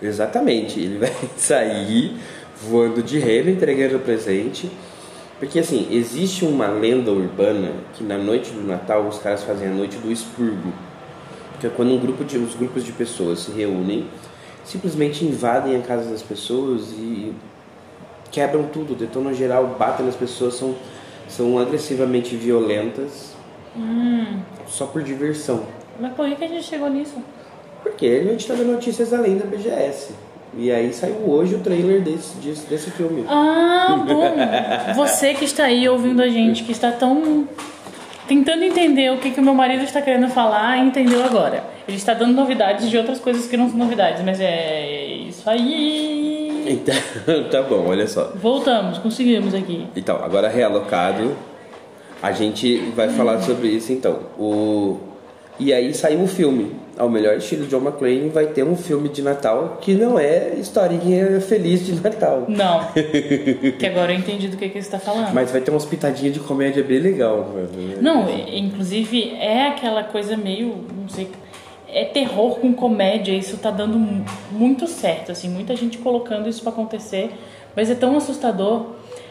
Exatamente, 0.00 0.80
ele 0.80 0.98
vai 0.98 1.12
sair 1.36 2.16
voando 2.62 3.02
de 3.02 3.18
rena, 3.18 3.50
entregando 3.50 3.98
presente. 3.98 4.70
Porque 5.42 5.58
assim, 5.58 5.88
existe 5.90 6.44
uma 6.44 6.68
lenda 6.68 7.10
urbana 7.10 7.72
que 7.94 8.04
na 8.04 8.16
noite 8.16 8.52
do 8.52 8.64
Natal 8.64 9.08
os 9.08 9.18
caras 9.18 9.42
fazem 9.42 9.66
a 9.66 9.72
noite 9.72 9.96
do 9.98 10.08
expurgo. 10.08 10.72
Que 11.58 11.66
é 11.66 11.70
quando 11.70 11.92
um 11.92 11.98
grupo 11.98 12.22
de, 12.22 12.38
os 12.38 12.54
grupos 12.54 12.84
de 12.84 12.92
pessoas 12.92 13.40
se 13.40 13.50
reúnem, 13.50 14.06
simplesmente 14.64 15.24
invadem 15.24 15.74
a 15.74 15.80
casa 15.80 16.08
das 16.08 16.22
pessoas 16.22 16.92
e 16.92 17.34
quebram 18.30 18.68
tudo, 18.68 18.94
detonam 18.94 19.34
geral, 19.34 19.66
batem 19.76 20.06
nas 20.06 20.14
pessoas, 20.14 20.54
são, 20.54 20.76
são 21.28 21.58
agressivamente 21.58 22.36
violentas 22.36 23.34
só 24.68 24.86
por 24.86 25.02
diversão. 25.02 25.66
Mas 25.98 26.12
por 26.12 26.24
que 26.36 26.44
a 26.44 26.48
gente 26.48 26.62
chegou 26.62 26.88
nisso? 26.88 27.16
Porque 27.82 28.06
a 28.06 28.30
gente 28.30 28.46
tá 28.46 28.54
dando 28.54 28.74
notícias 28.74 29.12
além 29.12 29.38
da 29.38 29.44
BGS. 29.44 30.14
E 30.56 30.70
aí 30.70 30.92
saiu 30.92 31.16
hoje 31.26 31.54
o 31.54 31.60
trailer 31.60 32.02
desse, 32.02 32.36
desse, 32.36 32.66
desse 32.66 32.90
filme. 32.90 33.24
Ah, 33.28 33.96
bom. 34.06 34.94
Você 34.94 35.32
que 35.34 35.44
está 35.44 35.64
aí 35.64 35.88
ouvindo 35.88 36.20
a 36.22 36.28
gente, 36.28 36.62
que 36.64 36.72
está 36.72 36.92
tão 36.92 37.48
tentando 38.28 38.62
entender 38.62 39.10
o 39.12 39.18
que, 39.18 39.30
que 39.30 39.40
o 39.40 39.42
meu 39.42 39.54
marido 39.54 39.82
está 39.84 40.00
querendo 40.00 40.28
falar, 40.28 40.78
entendeu 40.78 41.24
agora. 41.24 41.64
Ele 41.86 41.96
está 41.96 42.14
dando 42.14 42.32
novidades 42.32 42.88
de 42.88 42.96
outras 42.96 43.18
coisas 43.18 43.46
que 43.46 43.56
não 43.56 43.68
são 43.68 43.78
novidades, 43.78 44.22
mas 44.22 44.40
é 44.40 45.06
isso 45.28 45.48
aí. 45.48 46.64
Então, 46.66 46.94
tá 47.50 47.62
bom, 47.62 47.86
olha 47.88 48.06
só. 48.06 48.32
Voltamos, 48.34 48.98
conseguimos 48.98 49.54
aqui. 49.54 49.86
Então, 49.96 50.22
agora 50.22 50.48
realocado, 50.48 51.36
a 52.22 52.32
gente 52.32 52.78
vai 52.94 53.08
falar 53.08 53.40
sobre 53.42 53.68
isso 53.68 53.92
então. 53.92 54.20
O... 54.38 54.98
E 55.58 55.72
aí 55.72 55.92
saiu 55.92 56.22
o 56.22 56.28
filme. 56.28 56.81
Ao 56.98 57.08
melhor 57.08 57.36
estilo 57.38 57.66
John 57.66 57.78
McClane 57.80 58.28
vai 58.28 58.46
ter 58.48 58.62
um 58.64 58.76
filme 58.76 59.08
de 59.08 59.22
Natal 59.22 59.78
que 59.80 59.94
não 59.94 60.18
é 60.18 60.54
historinha 60.58 61.40
feliz 61.40 61.84
de 61.86 61.94
Natal. 61.94 62.44
Não. 62.48 62.84
que 63.78 63.86
agora 63.86 64.12
eu 64.12 64.18
entendi 64.18 64.48
do 64.48 64.56
que, 64.58 64.68
que 64.68 64.74
você 64.74 64.78
está 64.80 64.98
falando. 64.98 65.32
Mas 65.32 65.50
vai 65.50 65.60
ter 65.62 65.70
umas 65.70 65.86
pitadinhas 65.86 66.34
de 66.34 66.40
comédia 66.40 66.84
bem 66.84 66.98
legal. 66.98 67.48
Não, 68.00 68.26
inclusive 68.48 69.30
é 69.40 69.68
aquela 69.68 70.04
coisa 70.04 70.36
meio, 70.36 70.84
não 70.94 71.08
sei, 71.08 71.28
é 71.88 72.04
terror 72.04 72.58
com 72.60 72.72
comédia, 72.74 73.32
isso 73.32 73.56
tá 73.56 73.70
dando 73.70 73.98
mu- 73.98 74.24
muito 74.50 74.86
certo, 74.86 75.32
assim, 75.32 75.48
muita 75.48 75.74
gente 75.74 75.98
colocando 75.98 76.48
isso 76.48 76.62
pra 76.62 76.72
acontecer, 76.72 77.30
mas 77.74 77.90
é 77.90 77.94
tão 77.94 78.16
assustador. 78.16 78.86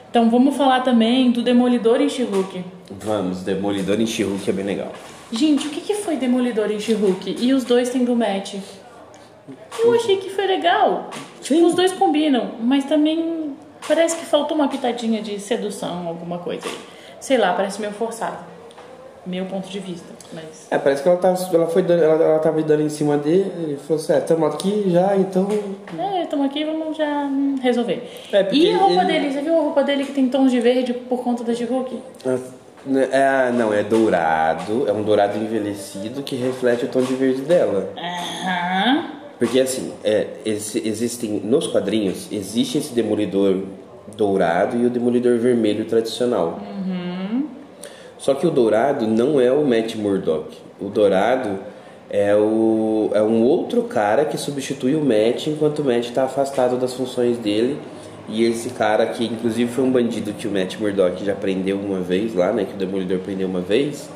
Então 0.10 0.30
vamos 0.30 0.58
falar 0.58 0.82
também 0.82 1.32
do 1.32 1.42
Demolidor 1.42 2.02
em 2.02 2.10
She-Hulk. 2.10 2.64
Vamos, 3.00 3.44
Demolidor 3.44 4.00
em 4.02 4.06
que 4.06 4.50
é 4.50 4.54
bem 4.54 4.66
legal. 4.66 4.92
Gente, 5.32 5.68
o 5.68 5.70
que, 5.70 5.82
que 5.82 5.96
foi 5.96 6.18
Demolidor 6.18 6.70
em 6.72 6.80
She-Hulk? 6.80 7.38
E 7.40 7.54
os 7.54 7.64
dois 7.64 7.90
têm 7.90 8.04
do 8.04 8.16
match. 8.16 8.56
Eu 9.80 9.94
achei 9.94 10.18
que 10.18 10.30
foi 10.30 10.46
legal. 10.46 11.10
Tipo, 11.42 11.66
os 11.66 11.74
dois 11.74 11.92
combinam, 11.94 12.52
mas 12.60 12.86
também 12.86 13.56
parece 13.88 14.18
que 14.18 14.26
faltou 14.26 14.56
uma 14.56 14.68
pitadinha 14.68 15.22
de 15.22 15.40
sedução, 15.40 16.08
alguma 16.08 16.38
coisa 16.38 16.68
aí. 16.68 16.78
Sei 17.20 17.38
lá, 17.38 17.54
parece 17.54 17.80
meio 17.80 17.94
forçado. 17.94 18.52
Meu 19.26 19.46
ponto 19.46 19.70
de 19.70 19.78
vista, 19.78 20.12
mas... 20.34 20.68
É, 20.72 20.80
parece 20.80 21.04
que 21.04 21.08
ela, 21.08 21.18
tava, 21.18 21.38
ela, 21.56 21.68
foi 21.68 21.84
dando, 21.84 22.04
ela, 22.04 22.24
ela 22.24 22.40
tava 22.40 22.60
dando 22.64 22.82
em 22.82 22.90
cima 22.90 23.18
dele, 23.20 23.52
ele 23.56 23.78
falou 23.78 24.02
assim, 24.02 24.14
é, 24.14 24.20
tamo 24.20 24.48
aqui 24.48 24.86
já, 24.88 25.16
então... 25.16 25.48
É, 25.96 26.24
estamos 26.24 26.48
aqui, 26.48 26.66
vamos 26.66 26.98
já 26.98 27.26
hum, 27.26 27.56
resolver. 27.62 28.10
É, 28.34 28.50
e 28.52 28.74
a 28.74 28.78
roupa 28.78 29.04
ele- 29.04 29.14
dele? 29.14 29.32
Você 29.32 29.42
viu 29.42 29.56
a 29.56 29.62
roupa 29.62 29.84
dele 29.84 30.06
que 30.06 30.14
tem 30.14 30.28
tons 30.28 30.50
de 30.50 30.60
verde 30.60 30.96
por 30.96 31.24
conta 31.24 31.44
da 31.44 31.54
She-Hulk? 31.54 32.00
É, 32.26 32.38
não, 32.86 33.74
é 33.74 33.84
dourado, 33.84 34.88
é 34.88 34.92
um 34.92 35.04
dourado 35.04 35.38
envelhecido 35.38 36.24
que 36.24 36.36
reflete 36.36 36.86
o 36.86 36.88
tom 36.88 37.02
de 37.02 37.14
verde 37.14 37.42
dela. 37.42 37.90
Aham. 37.98 39.06
Porque 39.38 39.60
assim, 39.60 39.92
é, 40.04 40.28
esse- 40.46 40.82
existem 40.88 41.42
nos 41.44 41.66
quadrinhos 41.68 42.28
existe 42.32 42.78
esse 42.78 42.94
demolidor 42.94 43.64
dourado 44.16 44.78
e 44.78 44.86
o 44.86 44.90
demolidor 44.90 45.38
vermelho 45.40 45.86
tradicional. 45.86 46.60
Só 48.18 48.36
que 48.36 48.46
o 48.46 48.52
dourado 48.52 49.08
não 49.08 49.42
é 49.42 49.52
o 49.52 49.66
Matt 49.66 49.96
Murdock. 49.96 50.56
O 50.80 50.90
dourado 50.90 51.58
é, 52.10 52.36
o, 52.36 53.10
é 53.16 53.22
um 53.22 53.42
outro 53.44 53.84
cara 53.84 54.26
que 54.26 54.38
substitui 54.38 54.96
o 54.96 55.02
Matt 55.04 55.48
enquanto 55.48 55.80
o 55.80 55.84
Matt 55.84 56.06
está 56.06 56.26
afastado 56.26 56.78
das 56.78 56.94
funções 56.94 57.38
dele. 57.40 57.80
E 58.30 58.44
esse 58.44 58.70
cara 58.70 59.06
que 59.08 59.26
inclusive 59.26 59.72
foi 59.72 59.84
um 59.84 59.92
bandido 59.92 60.34
que 60.34 60.48
o 60.48 60.52
Matt 60.52 60.78
Murdock 60.80 61.24
já 61.26 61.36
prendeu 61.36 61.78
uma 61.78 62.00
vez 62.00 62.34
lá, 62.34 62.52
né? 62.52 62.66
Que 62.66 62.74
o 62.74 62.78
Demolidor 62.78 63.20
prendeu 63.20 63.48
uma 63.48 63.62
vez. 63.62 64.10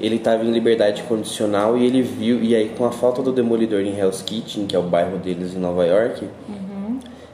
Ele 0.00 0.16
estava 0.16 0.44
em 0.44 0.50
liberdade 0.50 1.02
condicional 1.04 1.78
e 1.78 1.86
ele 1.86 2.02
viu, 2.02 2.42
e 2.42 2.54
aí 2.54 2.70
com 2.76 2.84
a 2.84 2.90
falta 2.90 3.22
do 3.22 3.32
Demolidor 3.32 3.80
em 3.80 3.96
Hell's 3.96 4.22
Kitchen, 4.22 4.66
que 4.66 4.74
é 4.74 4.78
o 4.78 4.82
bairro 4.82 5.18
deles 5.18 5.54
em 5.54 5.58
Nova 5.58 5.86
York, 5.86 6.26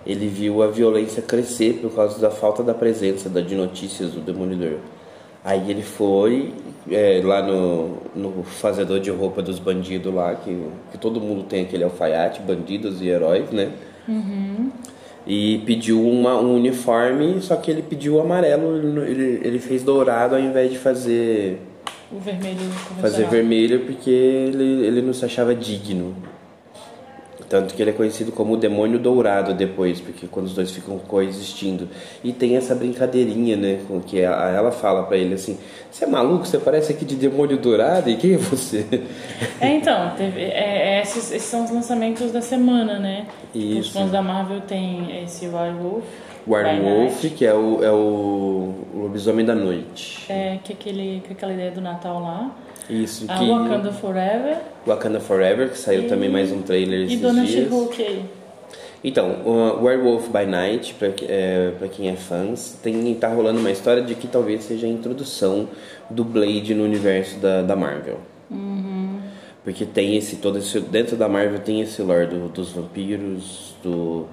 ele 0.07 0.29
viu 0.29 0.63
a 0.63 0.67
violência 0.67 1.23
crescer 1.23 1.79
por 1.81 1.95
causa 1.95 2.21
da 2.21 2.31
falta 2.31 2.63
da 2.63 2.75
presença 2.75 3.29
da, 3.29 3.41
de 3.41 3.55
notícias 3.55 4.11
do 4.13 4.21
Demolidor. 4.21 4.79
Aí 5.43 5.71
ele 5.71 5.83
foi 5.83 6.53
é, 6.91 7.21
lá 7.25 7.43
no, 7.43 7.97
no 8.15 8.43
fazedor 8.43 9.01
de 9.01 9.11
roupa 9.11 9.41
dos 9.41 9.59
bandidos 9.59 10.13
lá, 10.13 10.35
que, 10.35 10.67
que 10.93 10.99
todo 10.99 11.21
mundo 11.21 11.45
tem 11.45 11.63
aquele 11.63 11.85
alfaiate, 11.85 12.43
bandidos 12.43 13.01
e 13.01 13.09
heróis, 13.09 13.51
né? 13.51 13.71
E 15.27 15.63
pediu 15.67 16.03
uma, 16.07 16.41
um 16.41 16.57
uniforme, 16.57 17.41
só 17.41 17.57
que 17.57 17.71
ele 17.71 17.83
pediu 17.83 18.21
amarelo, 18.21 19.03
ele, 19.03 19.41
ele 19.45 19.59
fez 19.59 19.83
dourado 19.83 20.35
ao 20.35 20.41
invés 20.41 20.71
de 20.71 20.79
fazer 20.79 21.59
O 22.11 22.19
vermelho 22.19 22.61
fazer 23.01 23.27
vermelho 23.27 23.81
porque 23.81 24.11
ele, 24.11 24.87
ele 24.87 25.03
não 25.03 25.13
se 25.13 25.25
achava 25.25 25.55
digno. 25.55 26.17
Tanto 27.51 27.75
que 27.75 27.83
ele 27.83 27.91
é 27.91 27.93
conhecido 27.93 28.31
como 28.31 28.55
o 28.55 28.57
demônio 28.57 28.97
dourado 28.97 29.53
depois, 29.53 30.01
porque 30.01 30.29
quando 30.29 30.47
os 30.47 30.55
dois 30.55 30.71
ficam 30.71 30.97
coexistindo. 31.01 31.89
E 32.23 32.33
tem 32.33 32.57
essa 32.57 32.77
brincadeirinha, 32.77 33.57
né? 33.57 33.81
Com 33.89 34.01
que 34.01 34.21
ela 34.21 34.71
fala 34.71 35.03
pra 35.03 35.17
ele 35.17 35.35
assim: 35.35 35.59
Você 35.91 36.05
é 36.05 36.07
maluco? 36.07 36.47
Você 36.47 36.59
parece 36.59 36.93
aqui 36.93 37.05
de 37.05 37.17
demônio 37.17 37.59
dourado? 37.59 38.09
E 38.09 38.15
quem 38.15 38.35
é 38.35 38.37
você? 38.37 38.87
É, 39.61 39.75
então, 39.75 40.13
teve, 40.17 40.43
é, 40.43 40.99
é, 40.99 41.03
esses, 41.03 41.33
esses 41.33 41.49
são 41.49 41.65
os 41.65 41.73
lançamentos 41.73 42.31
da 42.31 42.41
semana, 42.41 43.01
né? 43.01 43.27
Os 43.53 43.61
Isso. 43.61 43.93
fãs 43.95 44.13
da 44.13 44.23
Marvel 44.23 44.61
tem 44.61 45.25
esse 45.25 45.47
Werewolf. 45.47 46.05
Werewolf, 46.47 47.21
que 47.37 47.45
é 47.45 47.53
o, 47.53 47.83
é 47.83 47.91
o 47.91 48.75
lobisomem 48.95 49.45
da 49.45 49.57
noite. 49.57 50.25
É, 50.29 50.61
que, 50.63 50.73
é 50.73 50.77
aquele, 50.77 51.21
que 51.25 51.31
é 51.31 51.33
aquela 51.33 51.53
ideia 51.53 51.73
do 51.73 51.81
Natal 51.81 52.21
lá. 52.21 52.55
Isso, 52.91 53.25
A 53.29 53.39
que. 53.39 53.49
Wakanda 53.49 53.93
Forever. 53.93 54.57
Wakanda 54.87 55.21
Forever, 55.21 55.71
que 55.71 55.79
saiu 55.79 56.03
E- 56.03 56.09
também 56.09 56.29
mais 56.31 56.51
um 56.53 56.63
trailer 56.63 57.01
E 57.01 57.05
esses 57.05 57.21
Dona 57.21 57.45
dias. 57.45 57.65
She-Hulk 57.69 58.03
aí. 58.03 58.25
Então, 59.03 59.37
o 59.47 59.85
Werewolf 59.85 60.29
by 60.29 60.45
Night, 60.45 60.95
pra, 60.99 61.09
que- 61.11 61.25
é, 61.27 61.73
pra 61.79 61.89
quem 61.89 62.09
é 62.11 62.17
fãs, 62.17 62.79
tem, 62.83 63.15
tá 63.15 63.29
rolando 63.29 63.59
uma 63.59 63.71
história 63.71 64.03
de 64.03 64.15
que 64.15 64.29
talvez 64.29 64.65
seja 64.65 64.87
a 64.87 64.91
introdução 64.91 65.69
do 66.11 66.23
Blade 66.23 66.75
no 66.75 66.85
universo 66.85 67.39
da, 67.39 67.63
da 67.63 67.75
Marvel. 67.75 68.19
Porque 69.65 69.85
tem 69.85 70.17
esse 70.17 70.37
todo 70.37 70.59
esse 70.59 70.81
dentro 70.81 71.17
da 71.17 71.29
Marvel 71.29 71.59
tem 71.61 71.81
esse 71.81 72.01
lore 72.03 72.27
do- 72.27 72.49
dos 72.49 72.71
vampiros, 72.73 73.75
do 73.83 74.27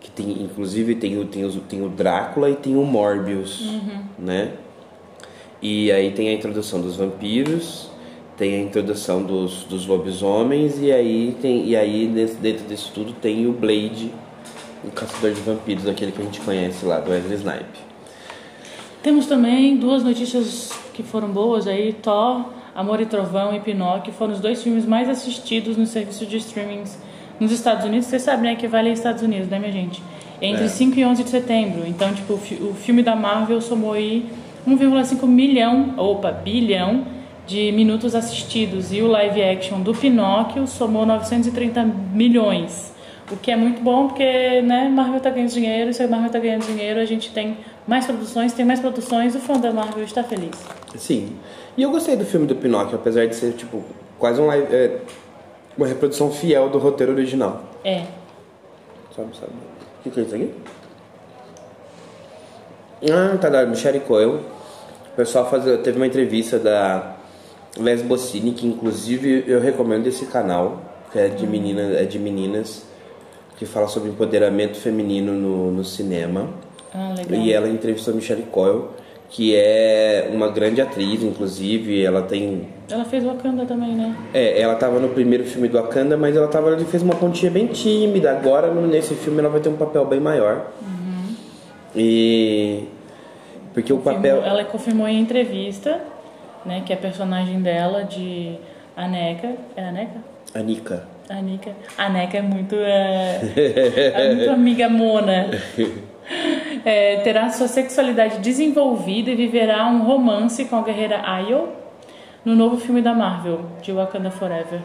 que 0.00 0.10
tem 0.10 0.30
inclusive 0.42 0.94
tem 0.94 1.18
o 1.18 1.24
tem, 1.24 1.44
os, 1.44 1.56
tem 1.68 1.82
o 1.82 1.88
Drácula 1.88 2.48
e 2.50 2.54
tem 2.56 2.76
o 2.76 2.84
Morbius, 2.84 3.80
né? 4.18 4.50
E 5.62 5.92
aí 5.92 6.10
tem 6.10 6.28
a 6.28 6.32
introdução 6.32 6.80
dos 6.80 6.96
vampiros, 6.96 7.88
tem 8.36 8.56
a 8.56 8.58
introdução 8.58 9.22
dos, 9.22 9.62
dos 9.64 9.86
lobisomens 9.86 10.80
e 10.80 10.90
aí 10.90 11.36
tem 11.40 11.66
e 11.66 11.76
aí 11.76 12.08
dentro, 12.08 12.66
disso 12.66 12.90
tudo 12.92 13.12
tem 13.12 13.46
o 13.46 13.52
Blade, 13.52 14.10
o 14.84 14.90
caçador 14.90 15.32
de 15.32 15.40
vampiros, 15.40 15.86
aquele 15.86 16.10
que 16.10 16.20
a 16.20 16.24
gente 16.24 16.40
conhece 16.40 16.84
lá 16.84 16.98
do 16.98 17.10
Wesley 17.12 17.36
Snipe. 17.36 17.78
Temos 19.02 19.26
também 19.26 19.76
duas 19.76 20.02
notícias 20.02 20.72
que 20.92 21.02
foram 21.02 21.28
boas 21.28 21.68
aí. 21.68 21.92
Thor, 21.92 22.46
Amor 22.74 23.00
e 23.00 23.06
Trovão 23.06 23.54
e 23.54 23.60
Pinóquio 23.60 24.12
foram 24.12 24.32
os 24.32 24.40
dois 24.40 24.62
filmes 24.62 24.84
mais 24.84 25.08
assistidos 25.08 25.76
no 25.76 25.86
serviço 25.86 26.26
de 26.26 26.38
streamings 26.38 26.98
nos 27.38 27.52
Estados 27.52 27.84
Unidos. 27.84 28.06
Vocês 28.06 28.22
sabem, 28.22 28.50
né, 28.50 28.56
que 28.56 28.66
vale 28.66 28.88
aos 28.88 28.98
Estados 28.98 29.22
Unidos, 29.22 29.48
né, 29.48 29.58
minha 29.58 29.72
gente? 29.72 30.02
Entre 30.40 30.64
É. 30.64 30.68
5 30.68 30.98
e 30.98 31.04
11 31.04 31.22
de 31.24 31.30
setembro. 31.30 31.86
Então, 31.86 32.12
tipo, 32.12 32.34
o 32.34 32.74
filme 32.74 33.02
da 33.02 33.14
Marvel 33.14 33.60
somou 33.60 33.92
aí 33.92 34.26
1,5 34.66 35.26
milhão, 35.26 35.94
opa, 35.96 36.30
bilhão 36.30 37.06
de 37.46 37.72
minutos 37.72 38.14
assistidos. 38.14 38.92
E 38.92 39.02
o 39.02 39.08
live 39.08 39.42
action 39.42 39.80
do 39.80 39.94
Pinóquio 39.94 40.66
somou 40.66 41.04
930 41.04 41.84
milhões. 41.84 42.92
O 43.30 43.36
que 43.36 43.50
é 43.50 43.56
muito 43.56 43.80
bom 43.80 44.08
porque, 44.08 44.60
né, 44.62 44.88
Marvel 44.88 45.20
tá 45.20 45.30
ganhando 45.30 45.50
dinheiro, 45.50 45.90
e 45.90 45.94
se 45.94 46.02
a 46.02 46.08
Marvel 46.08 46.30
tá 46.30 46.38
ganhando 46.38 46.66
dinheiro, 46.66 47.00
a 47.00 47.04
gente 47.04 47.30
tem 47.30 47.56
mais 47.86 48.04
produções, 48.04 48.52
tem 48.52 48.64
mais 48.64 48.80
produções, 48.80 49.34
o 49.34 49.38
fã 49.38 49.54
da 49.54 49.72
Marvel 49.72 50.04
está 50.04 50.22
feliz. 50.22 50.50
Sim. 50.96 51.36
E 51.76 51.82
eu 51.82 51.90
gostei 51.90 52.16
do 52.16 52.24
filme 52.24 52.46
do 52.46 52.54
Pinóquio, 52.54 52.96
apesar 52.96 53.26
de 53.26 53.34
ser 53.34 53.52
tipo 53.52 53.82
quase 54.18 54.40
um 54.40 54.46
live, 54.46 54.66
é, 54.74 54.98
uma 55.76 55.86
reprodução 55.86 56.30
fiel 56.30 56.68
do 56.68 56.78
roteiro 56.78 57.12
original. 57.12 57.62
É. 57.82 58.04
Sabe, 59.16 59.34
sabe? 59.36 59.52
O 60.00 60.02
que, 60.02 60.10
que 60.10 60.20
é 60.20 60.22
isso 60.24 60.34
aqui? 60.34 60.50
Ah, 63.10 63.36
tá 63.40 63.48
da 63.48 63.66
Michelle 63.66 64.00
Coyle. 64.00 64.38
O 65.12 65.16
pessoal 65.16 65.48
faz, 65.50 65.64
teve 65.82 65.96
uma 65.96 66.06
entrevista 66.06 66.58
da 66.58 67.16
Les 67.78 68.02
Bossini, 68.02 68.52
que 68.52 68.66
inclusive 68.66 69.44
eu 69.46 69.60
recomendo 69.60 70.06
esse 70.06 70.26
canal, 70.26 70.80
que 71.10 71.18
é 71.18 71.28
de, 71.28 71.46
menina, 71.46 71.82
é 71.98 72.04
de 72.04 72.18
meninas, 72.18 72.84
que 73.58 73.66
fala 73.66 73.88
sobre 73.88 74.10
empoderamento 74.10 74.76
feminino 74.78 75.32
no, 75.32 75.70
no 75.72 75.84
cinema. 75.84 76.48
Ah, 76.94 77.14
legal. 77.16 77.40
E 77.40 77.52
ela 77.52 77.68
entrevistou 77.68 78.12
a 78.12 78.16
Michelle 78.16 78.42
Coyle, 78.44 78.84
que 79.28 79.54
é 79.56 80.30
uma 80.32 80.48
grande 80.48 80.80
atriz, 80.80 81.22
inclusive, 81.22 82.02
ela 82.04 82.22
tem 82.22 82.68
Ela 82.90 83.04
fez 83.04 83.24
Wakanda 83.24 83.64
também, 83.64 83.94
né? 83.94 84.14
é, 84.34 84.60
ela 84.60 84.74
tava 84.74 85.00
no 85.00 85.08
primeiro 85.08 85.44
filme 85.44 85.68
do 85.68 85.78
Wakanda, 85.78 86.16
mas 86.16 86.36
ela 86.36 86.48
tava, 86.48 86.68
ela 86.68 86.78
fez 86.84 87.02
uma 87.02 87.14
pontinha 87.14 87.50
bem 87.50 87.66
tímida. 87.66 88.30
Agora, 88.30 88.72
nesse 88.74 89.14
filme, 89.14 89.40
ela 89.40 89.48
vai 89.48 89.60
ter 89.60 89.70
um 89.70 89.76
papel 89.76 90.04
bem 90.04 90.20
maior. 90.20 90.66
E. 91.94 92.84
Porque 93.74 93.92
o 93.92 93.98
papel. 93.98 94.36
Confirmou- 94.36 94.44
Ela 94.58 94.64
confirmou 94.64 95.08
em 95.08 95.20
entrevista, 95.20 96.00
né, 96.64 96.82
que 96.84 96.92
a 96.92 96.96
personagem 96.96 97.60
dela 97.60 98.04
de 98.04 98.56
Aneca, 98.96 99.52
é 99.76 99.84
Aneca? 99.84 100.32
Anica. 101.28 101.72
A 101.96 102.08
Neca 102.10 102.36
é 102.38 102.42
muito. 102.42 102.74
É, 102.76 103.40
é 104.14 104.34
muito 104.34 104.50
amiga 104.50 104.88
Mona. 104.88 105.46
É, 106.84 107.16
terá 107.18 107.50
sua 107.50 107.66
sexualidade 107.68 108.38
desenvolvida 108.38 109.30
e 109.30 109.34
viverá 109.36 109.86
um 109.88 110.02
romance 110.04 110.64
com 110.64 110.76
a 110.76 110.82
guerreira 110.82 111.20
Ayo 111.28 111.68
no 112.44 112.54
novo 112.54 112.76
filme 112.78 113.02
da 113.02 113.12
Marvel, 113.12 113.60
de 113.82 113.92
Wakanda 113.92 114.30
Forever. 114.30 114.80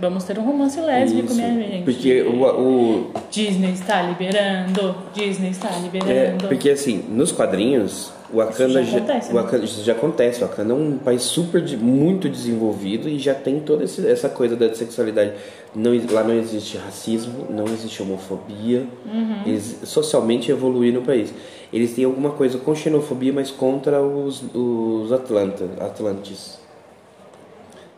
Vamos 0.00 0.24
ter 0.24 0.38
um 0.38 0.44
romance 0.44 0.80
lésbico, 0.80 1.26
Isso. 1.26 1.34
minha 1.34 1.54
gente. 1.54 1.84
Porque 1.84 2.22
o. 2.22 2.42
o 2.44 3.10
Disney 3.30 3.72
está 3.72 4.02
liberando. 4.02 4.96
Disney 5.14 5.50
está 5.50 5.68
é, 5.70 5.80
liberando. 5.80 6.48
porque 6.48 6.70
assim, 6.70 7.04
nos 7.08 7.30
quadrinhos, 7.30 8.12
o 8.32 8.38
Wakanda 8.38 8.80
Isso 8.82 8.90
já 8.90 8.98
acontece, 8.98 9.30
o 9.30 9.34
né? 9.34 9.42
Wakanda- 9.42 9.64
isso 9.64 9.84
já 9.84 9.92
acontece. 9.92 10.42
O 10.42 10.46
Wakanda 10.48 10.72
é 10.72 10.76
um 10.76 10.98
país 10.98 11.22
super 11.22 11.62
muito 11.78 12.28
desenvolvido 12.28 13.08
e 13.08 13.18
já 13.18 13.34
tem 13.34 13.60
toda 13.60 13.84
essa 13.84 14.28
coisa 14.28 14.56
da 14.56 14.74
sexualidade. 14.74 15.32
Não, 15.74 15.92
lá 16.10 16.24
não 16.24 16.34
existe 16.34 16.76
racismo, 16.76 17.46
não 17.50 17.64
existe 17.66 18.02
homofobia. 18.02 18.86
Uhum. 19.06 19.42
Eles 19.46 19.78
socialmente 19.84 20.50
evoluíram 20.50 21.02
para 21.02 21.16
isso. 21.16 21.34
Eles 21.72 21.92
têm 21.94 22.04
alguma 22.04 22.30
coisa 22.30 22.58
com 22.58 22.74
xenofobia, 22.74 23.32
mas 23.32 23.50
contra 23.50 24.02
os, 24.02 24.42
os 24.54 25.12
Atlanta, 25.12 25.68
Atlantes. 25.80 26.63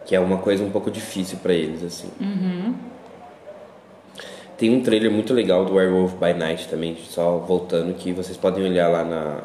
Que 0.07 0.15
é 0.15 0.21
uma 0.21 0.39
coisa 0.39 0.65
um 0.65 0.71
pouco 0.71 0.91
difícil 0.91 1.39
para 1.43 1.53
eles, 1.53 1.83
assim. 1.83 2.09
Tem 4.57 4.75
um 4.75 4.83
trailer 4.83 5.11
muito 5.11 5.35
legal 5.35 5.67
do 5.67 5.75
Werewolf 5.75 6.15
by 6.15 6.33
Night 6.33 6.69
também, 6.69 6.97
só 7.11 7.37
voltando, 7.39 7.93
que 7.95 8.13
vocês 8.13 8.39
podem 8.39 8.65
olhar 8.65 8.89
lá 8.89 9.05
na, 9.05 9.41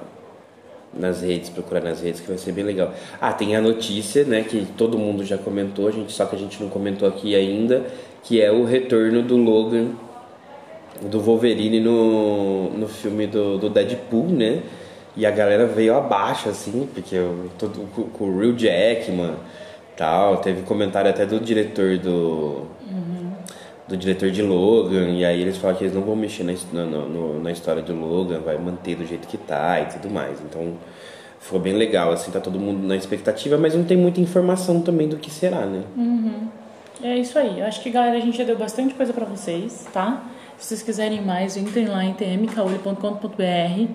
nas 0.93 1.21
redes, 1.21 1.49
procurar 1.49 1.81
nas 1.81 2.01
redes, 2.01 2.21
que 2.21 2.27
vai 2.27 2.37
ser 2.37 2.53
bem 2.53 2.63
legal. 2.63 2.93
Ah, 3.19 3.33
tem 3.33 3.55
a 3.55 3.61
notícia, 3.61 4.23
né, 4.23 4.43
que 4.43 4.65
todo 4.77 4.97
mundo 4.97 5.25
já 5.25 5.37
comentou, 5.37 5.89
a 5.89 5.91
gente, 5.91 6.13
só 6.13 6.25
que 6.25 6.35
a 6.35 6.39
gente 6.39 6.61
não 6.63 6.69
comentou 6.69 7.07
aqui 7.07 7.35
ainda, 7.35 7.85
que 8.23 8.41
é 8.41 8.51
o 8.51 8.63
retorno 8.63 9.21
do 9.21 9.35
Logan, 9.35 9.89
do 11.01 11.19
Wolverine 11.19 11.79
no, 11.79 12.69
no 12.69 12.87
filme 12.87 13.27
do, 13.27 13.57
do 13.57 13.69
Deadpool, 13.69 14.27
né? 14.27 14.61
E 15.17 15.25
a 15.25 15.31
galera 15.31 15.65
veio 15.65 15.95
abaixo, 15.97 16.47
assim, 16.47 16.87
porque 16.93 17.17
o, 17.17 17.49
todo, 17.57 17.85
com, 17.93 18.03
com 18.03 18.25
o 18.25 18.39
Real 18.39 18.53
Jackman 18.53 19.33
tal, 19.97 20.37
teve 20.37 20.61
comentário 20.63 21.09
até 21.09 21.25
do 21.25 21.39
diretor 21.39 21.97
do 21.97 22.67
do 23.87 23.97
diretor 23.97 24.31
de 24.31 24.41
Logan, 24.41 25.09
e 25.09 25.25
aí 25.25 25.41
eles 25.41 25.57
falam 25.57 25.75
que 25.75 25.83
eles 25.83 25.93
não 25.93 26.01
vão 26.01 26.15
mexer 26.15 26.43
na, 26.45 26.53
na, 26.71 26.85
no- 26.85 27.43
na 27.43 27.51
história 27.51 27.81
do 27.81 27.93
Logan, 27.93 28.39
vai 28.39 28.57
manter 28.57 28.95
do 28.95 29.05
jeito 29.05 29.27
que 29.27 29.37
tá 29.37 29.81
e 29.81 29.85
tudo 29.87 30.09
mais. 30.09 30.39
Então 30.39 30.75
ficou 31.41 31.59
bem 31.59 31.73
legal, 31.73 32.09
assim, 32.13 32.31
tá 32.31 32.39
todo 32.39 32.57
mundo 32.57 32.87
na 32.87 32.95
expectativa, 32.95 33.57
mas 33.57 33.75
não 33.75 33.83
tem 33.83 33.97
muita 33.97 34.21
informação 34.21 34.79
também 34.81 35.09
do 35.09 35.17
que 35.17 35.29
será, 35.29 35.65
né? 35.65 35.81
É 37.03 37.17
isso 37.17 37.37
aí. 37.37 37.59
Eu 37.59 37.65
acho 37.65 37.81
que, 37.81 37.89
galera, 37.89 38.15
a 38.15 38.21
gente 38.21 38.37
já 38.37 38.45
deu 38.45 38.57
bastante 38.57 38.93
coisa 38.93 39.11
pra 39.11 39.25
vocês, 39.25 39.85
tá? 39.91 40.23
Se 40.57 40.67
vocês 40.67 40.83
quiserem 40.83 41.21
mais, 41.21 41.57
entrem 41.57 41.87
lá 41.87 42.05
em 42.05 42.13
tmcaule.com.br 42.13 43.87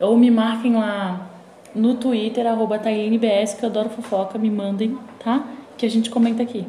ou 0.00 0.16
me 0.18 0.30
marquem 0.30 0.74
lá 0.74 1.30
no 1.74 1.94
Twitter, 1.94 2.46
arroba 2.46 2.78
TaileneBS, 2.78 3.54
que 3.54 3.64
eu 3.64 3.68
adoro 3.68 3.88
fofoca, 3.90 4.38
me 4.38 4.50
mandem, 4.50 4.96
tá? 5.22 5.44
Que 5.76 5.86
a 5.86 5.90
gente 5.90 6.10
comenta 6.10 6.42
aqui. 6.42 6.66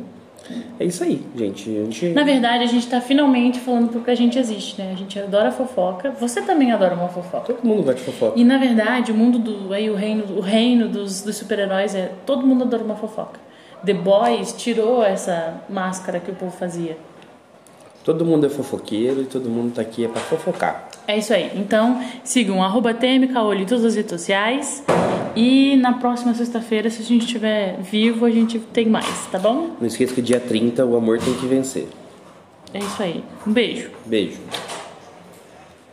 É 0.79 0.85
isso 0.85 1.03
aí, 1.03 1.21
gente. 1.35 1.69
A 1.69 1.83
gente... 1.83 2.09
Na 2.09 2.23
verdade, 2.23 2.63
a 2.63 2.67
gente 2.67 2.87
tá 2.87 2.99
finalmente 2.99 3.59
falando 3.59 3.89
porque 3.89 4.09
a 4.09 4.15
gente 4.15 4.37
existe, 4.37 4.81
né? 4.81 4.91
A 4.91 4.97
gente 4.97 5.19
adora 5.19 5.51
fofoca. 5.51 6.11
Você 6.19 6.41
também 6.41 6.71
adora 6.71 6.95
uma 6.95 7.07
fofoca. 7.07 7.53
Todo 7.53 7.65
mundo 7.65 7.83
vai 7.83 7.95
de 7.95 8.01
fofoca. 8.01 8.39
E 8.39 8.43
na 8.43 8.57
verdade, 8.57 9.11
o 9.11 9.15
mundo 9.15 9.37
do. 9.37 9.73
Aí, 9.73 9.89
o 9.89 9.95
reino, 9.95 10.23
o 10.37 10.41
reino 10.41 10.87
dos, 10.87 11.21
dos 11.21 11.35
super-heróis 11.37 11.95
é. 11.95 12.11
Todo 12.25 12.45
mundo 12.45 12.63
adora 12.63 12.83
uma 12.83 12.95
fofoca. 12.95 13.39
The 13.85 13.93
Boys 13.93 14.53
tirou 14.53 15.03
essa 15.03 15.61
máscara 15.69 16.19
que 16.19 16.31
o 16.31 16.35
povo 16.35 16.51
fazia. 16.51 16.97
Todo 18.03 18.25
mundo 18.25 18.45
é 18.45 18.49
fofoqueiro 18.49 19.21
e 19.21 19.25
todo 19.25 19.49
mundo 19.49 19.75
tá 19.75 19.81
aqui 19.81 20.05
é 20.05 20.07
pra 20.07 20.21
fofocar. 20.21 20.89
É 21.07 21.17
isso 21.17 21.33
aí. 21.33 21.51
Então, 21.55 22.01
sigam 22.23 22.63
arroba 22.63 22.93
TMKOLho 22.93 23.61
em 23.61 23.65
todas 23.65 23.85
as 23.85 23.95
redes 23.95 24.11
sociais. 24.11 24.83
E 25.35 25.75
na 25.77 25.93
próxima 25.93 26.33
sexta-feira, 26.33 26.89
se 26.89 27.01
a 27.01 27.05
gente 27.05 27.25
estiver 27.25 27.77
vivo, 27.81 28.25
a 28.25 28.29
gente 28.29 28.59
tem 28.59 28.87
mais, 28.87 29.27
tá 29.31 29.39
bom? 29.39 29.71
Não 29.79 29.87
esqueça 29.87 30.13
que 30.13 30.21
dia 30.21 30.39
30 30.39 30.85
o 30.85 30.95
amor 30.95 31.19
tem 31.19 31.33
que 31.35 31.45
vencer. 31.45 31.87
É 32.73 32.79
isso 32.79 33.03
aí. 33.03 33.23
Um 33.45 33.51
beijo. 33.51 33.91
Beijo. 34.05 34.39